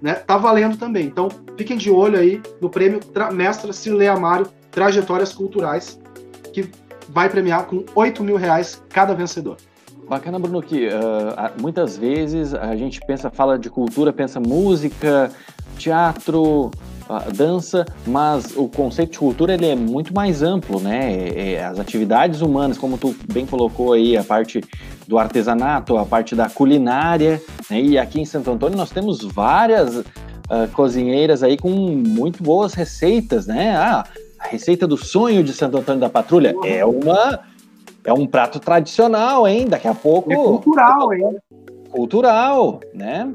né, 0.00 0.14
tá 0.14 0.36
valendo 0.36 0.76
também. 0.76 1.06
Então, 1.06 1.28
fiquem 1.56 1.76
de 1.76 1.90
olho 1.90 2.18
aí 2.18 2.40
no 2.60 2.68
prêmio 2.68 3.00
Tra 3.00 3.30
Mestra 3.30 3.72
Cirlei 3.72 4.08
Amário 4.08 4.46
Trajetórias 4.70 5.32
Culturais, 5.32 5.98
que 6.52 6.70
vai 7.08 7.28
premiar 7.28 7.66
com 7.66 7.84
8 7.94 8.22
mil 8.22 8.36
reais 8.36 8.82
cada 8.88 9.14
vencedor. 9.14 9.56
Bacana, 10.08 10.38
Bruno, 10.38 10.60
que 10.60 10.88
uh, 10.88 11.60
muitas 11.60 11.96
vezes 11.96 12.52
a 12.52 12.74
gente 12.74 13.00
pensa, 13.06 13.30
fala 13.30 13.58
de 13.58 13.70
cultura, 13.70 14.12
pensa 14.12 14.40
música, 14.40 15.30
teatro, 15.78 16.70
dança, 17.18 17.84
mas 18.06 18.56
o 18.56 18.68
conceito 18.68 19.12
de 19.12 19.18
cultura 19.18 19.54
ele 19.54 19.66
é 19.66 19.74
muito 19.74 20.14
mais 20.14 20.42
amplo, 20.42 20.80
né? 20.80 21.12
É, 21.12 21.52
é, 21.52 21.64
as 21.64 21.78
atividades 21.78 22.40
humanas, 22.40 22.78
como 22.78 22.96
tu 22.96 23.14
bem 23.32 23.44
colocou 23.44 23.92
aí, 23.92 24.16
a 24.16 24.24
parte 24.24 24.62
do 25.06 25.18
artesanato, 25.18 25.96
a 25.96 26.06
parte 26.06 26.36
da 26.36 26.48
culinária, 26.48 27.42
né? 27.68 27.80
e 27.80 27.98
aqui 27.98 28.20
em 28.20 28.24
Santo 28.24 28.50
Antônio 28.50 28.76
nós 28.76 28.90
temos 28.90 29.24
várias 29.24 29.96
uh, 29.96 30.04
cozinheiras 30.72 31.42
aí 31.42 31.56
com 31.56 31.68
muito 31.68 32.42
boas 32.42 32.74
receitas, 32.74 33.46
né? 33.46 33.76
Ah, 33.76 34.04
a 34.38 34.46
receita 34.46 34.86
do 34.86 34.96
sonho 34.96 35.42
de 35.42 35.52
Santo 35.52 35.78
Antônio 35.78 36.00
da 36.00 36.08
Patrulha 36.08 36.54
é 36.64 36.84
uma 36.84 37.40
é 38.04 38.12
um 38.12 38.26
prato 38.26 38.58
tradicional, 38.58 39.46
hein? 39.46 39.66
Daqui 39.68 39.86
a 39.86 39.94
pouco. 39.94 40.32
É 40.32 40.36
cultural, 40.36 41.12
hein? 41.12 41.36
Cultural, 41.90 42.80
né? 42.94 43.30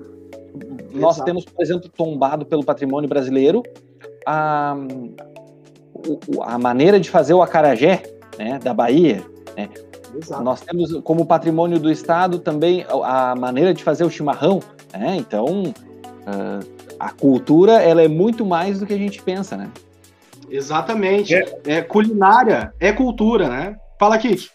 Nós 0.94 1.16
Exato. 1.16 1.26
temos, 1.26 1.46
por 1.46 1.62
exemplo, 1.62 1.90
tombado 1.90 2.46
pelo 2.46 2.64
patrimônio 2.64 3.10
brasileiro 3.10 3.64
a, 4.26 4.76
a 6.44 6.58
maneira 6.58 7.00
de 7.00 7.10
fazer 7.10 7.34
o 7.34 7.42
acarajé 7.42 8.04
né, 8.38 8.60
da 8.60 8.74
Bahia. 8.74 9.24
Né? 9.56 9.70
Nós 10.42 10.62
temos 10.62 10.94
como 11.02 11.26
patrimônio 11.26 11.80
do 11.80 11.92
Estado 11.92 12.40
também 12.40 12.86
a 13.04 13.36
maneira 13.36 13.74
de 13.74 13.84
fazer 13.84 14.04
o 14.04 14.10
chimarrão. 14.10 14.60
Né? 14.94 15.18
Então, 15.18 15.74
a 17.00 17.12
cultura 17.12 17.82
ela 17.82 18.02
é 18.02 18.08
muito 18.08 18.46
mais 18.46 18.80
do 18.80 18.86
que 18.86 18.94
a 18.94 18.98
gente 18.98 19.22
pensa, 19.22 19.58
né? 19.58 19.70
Exatamente. 20.50 21.34
É, 21.34 21.60
é 21.66 21.82
culinária 21.82 22.74
é 22.80 22.92
cultura, 22.92 23.50
né? 23.50 23.76
Fala, 24.00 24.18
Kik. 24.18 24.50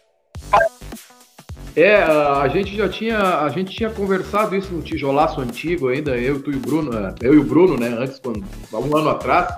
É, 1.77 2.03
a 2.03 2.49
gente 2.49 2.77
já 2.77 2.89
tinha, 2.89 3.19
a 3.19 3.49
gente 3.49 3.75
tinha 3.75 3.91
conversado 3.91 4.57
isso 4.57 4.73
no 4.73 4.83
tijolaço 4.83 5.41
antigo 5.41 5.89
ainda, 5.89 6.17
eu, 6.17 6.43
tu 6.43 6.51
e 6.51 6.57
o 6.57 6.61
Bruno, 6.61 6.97
é, 6.97 7.15
eu 7.23 7.35
e 7.35 7.39
o 7.39 7.45
Bruno, 7.45 7.77
né, 7.77 7.89
antes, 7.99 8.19
quando, 8.19 8.45
há 8.73 8.79
um 8.79 8.97
ano 8.97 9.11
atrás, 9.11 9.55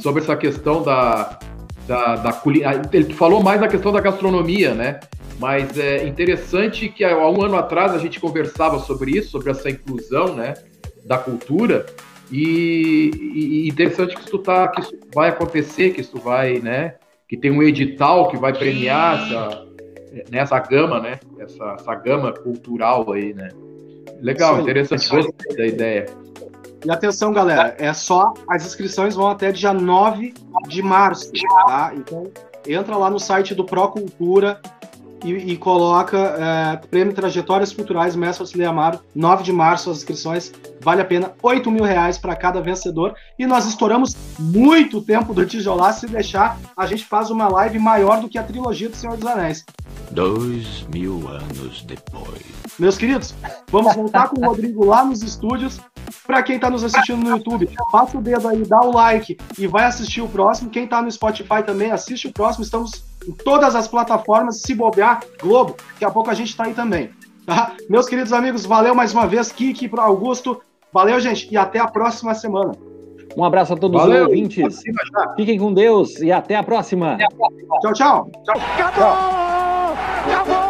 sobre 0.00 0.22
essa 0.22 0.36
questão 0.36 0.82
da, 0.82 1.38
da, 1.86 2.16
da 2.16 2.32
culinária. 2.32 2.82
Ele 2.92 3.14
falou 3.14 3.42
mais 3.42 3.60
da 3.60 3.68
questão 3.68 3.92
da 3.92 4.00
gastronomia, 4.00 4.74
né? 4.74 4.98
Mas 5.38 5.78
é 5.78 6.06
interessante 6.06 6.88
que 6.88 7.04
há 7.04 7.28
um 7.28 7.42
ano 7.42 7.56
atrás 7.56 7.92
a 7.92 7.98
gente 7.98 8.20
conversava 8.20 8.78
sobre 8.78 9.12
isso, 9.12 9.30
sobre 9.30 9.50
essa 9.50 9.70
inclusão, 9.70 10.34
né, 10.34 10.54
da 11.04 11.18
cultura. 11.18 11.86
E, 12.30 13.10
e 13.34 13.68
interessante 13.68 14.14
que 14.14 14.22
isso 14.26 14.38
tá, 14.38 14.68
que 14.68 14.80
isso 14.80 14.96
vai 15.14 15.28
acontecer, 15.28 15.90
que 15.90 16.00
isso 16.00 16.18
vai, 16.18 16.58
né, 16.60 16.94
que 17.28 17.36
tem 17.36 17.50
um 17.50 17.62
edital 17.62 18.28
que 18.28 18.36
vai 18.36 18.52
premiar 18.52 19.24
essa 19.24 19.71
nessa 20.30 20.58
gama, 20.58 21.00
né? 21.00 21.18
Essa, 21.38 21.76
essa 21.78 21.94
gama 21.94 22.32
cultural 22.32 23.10
aí, 23.12 23.32
né? 23.32 23.48
Legal, 24.20 24.56
Sim, 24.56 24.62
interessante, 24.62 25.08
gostei 25.08 25.56
da 25.56 25.66
ideia. 25.66 26.06
E 26.84 26.90
atenção, 26.90 27.32
galera, 27.32 27.76
é 27.78 27.92
só 27.92 28.34
as 28.48 28.66
inscrições 28.66 29.14
vão 29.14 29.28
até 29.28 29.52
dia 29.52 29.72
9 29.72 30.34
de 30.68 30.82
março, 30.82 31.30
tá? 31.66 31.92
Então, 31.94 32.30
entra 32.66 32.96
lá 32.96 33.08
no 33.08 33.20
site 33.20 33.54
do 33.54 33.64
Procultura 33.64 34.60
e, 35.24 35.52
e 35.52 35.56
coloca 35.56 36.18
é, 36.18 36.76
Prêmio 36.88 37.14
Trajetórias 37.14 37.72
Culturais 37.72 38.16
Mestre 38.16 38.42
Auxiliar 38.42 38.70
Amaro, 38.70 39.00
9 39.14 39.44
de 39.44 39.52
março, 39.52 39.90
as 39.90 39.98
inscrições, 39.98 40.52
vale 40.80 41.00
a 41.00 41.04
pena, 41.04 41.32
8 41.42 41.70
mil 41.70 41.84
reais 41.84 42.18
para 42.18 42.34
cada 42.34 42.60
vencedor. 42.60 43.14
E 43.38 43.46
nós 43.46 43.66
estouramos 43.66 44.16
muito 44.38 45.00
tempo 45.00 45.32
do 45.32 45.46
Tijolá, 45.46 45.92
se 45.92 46.06
deixar, 46.06 46.58
a 46.76 46.86
gente 46.86 47.04
faz 47.04 47.30
uma 47.30 47.48
live 47.48 47.78
maior 47.78 48.20
do 48.20 48.28
que 48.28 48.38
a 48.38 48.42
trilogia 48.42 48.88
do 48.88 48.96
Senhor 48.96 49.16
dos 49.16 49.26
Anéis. 49.26 49.64
Dois 50.12 50.86
mil 50.92 51.26
anos 51.26 51.82
depois. 51.84 52.42
Meus 52.78 52.98
queridos, 52.98 53.34
vamos 53.68 53.94
voltar 53.94 54.28
com 54.28 54.40
o 54.40 54.46
Rodrigo 54.46 54.84
lá 54.84 55.02
nos 55.04 55.22
estúdios. 55.22 55.80
Para 56.26 56.42
quem 56.42 56.56
está 56.56 56.68
nos 56.68 56.84
assistindo 56.84 57.24
no 57.24 57.30
YouTube, 57.30 57.68
passa 57.90 58.18
o 58.18 58.20
dedo 58.20 58.46
aí, 58.46 58.62
dá 58.64 58.80
o 58.80 58.92
like 58.92 59.38
e 59.58 59.66
vai 59.66 59.84
assistir 59.84 60.20
o 60.20 60.28
próximo. 60.28 60.68
Quem 60.68 60.84
está 60.84 61.00
no 61.00 61.10
Spotify 61.10 61.62
também, 61.64 61.90
assiste 61.90 62.28
o 62.28 62.32
próximo. 62.32 62.62
Estamos 62.62 63.02
em 63.26 63.32
todas 63.32 63.74
as 63.74 63.88
plataformas. 63.88 64.60
Se 64.60 64.74
bobear, 64.74 65.20
Globo, 65.40 65.76
daqui 65.92 66.04
a 66.04 66.10
pouco 66.10 66.30
a 66.30 66.34
gente 66.34 66.50
está 66.50 66.64
aí 66.64 66.74
também. 66.74 67.10
Tá? 67.46 67.72
Meus 67.88 68.06
queridos 68.06 68.34
amigos, 68.34 68.66
valeu 68.66 68.94
mais 68.94 69.14
uma 69.14 69.26
vez, 69.26 69.50
Kiki 69.50 69.88
para 69.88 70.02
Augusto. 70.02 70.60
Valeu, 70.92 71.18
gente, 71.20 71.48
e 71.50 71.56
até 71.56 71.78
a 71.78 71.88
próxima 71.88 72.34
semana. 72.34 72.72
Um 73.36 73.44
abraço 73.44 73.72
a 73.72 73.76
todos 73.76 74.00
valeu. 74.00 74.22
os 74.22 74.28
ouvintes. 74.28 74.82
Fiquem 75.36 75.58
com 75.58 75.72
Deus 75.72 76.20
e 76.20 76.30
até 76.30 76.56
a 76.56 76.62
próxima. 76.62 77.18
Tchau, 77.80 77.92
tchau. 77.92 78.30
tchau. 78.44 78.56
tchau. 78.94 80.61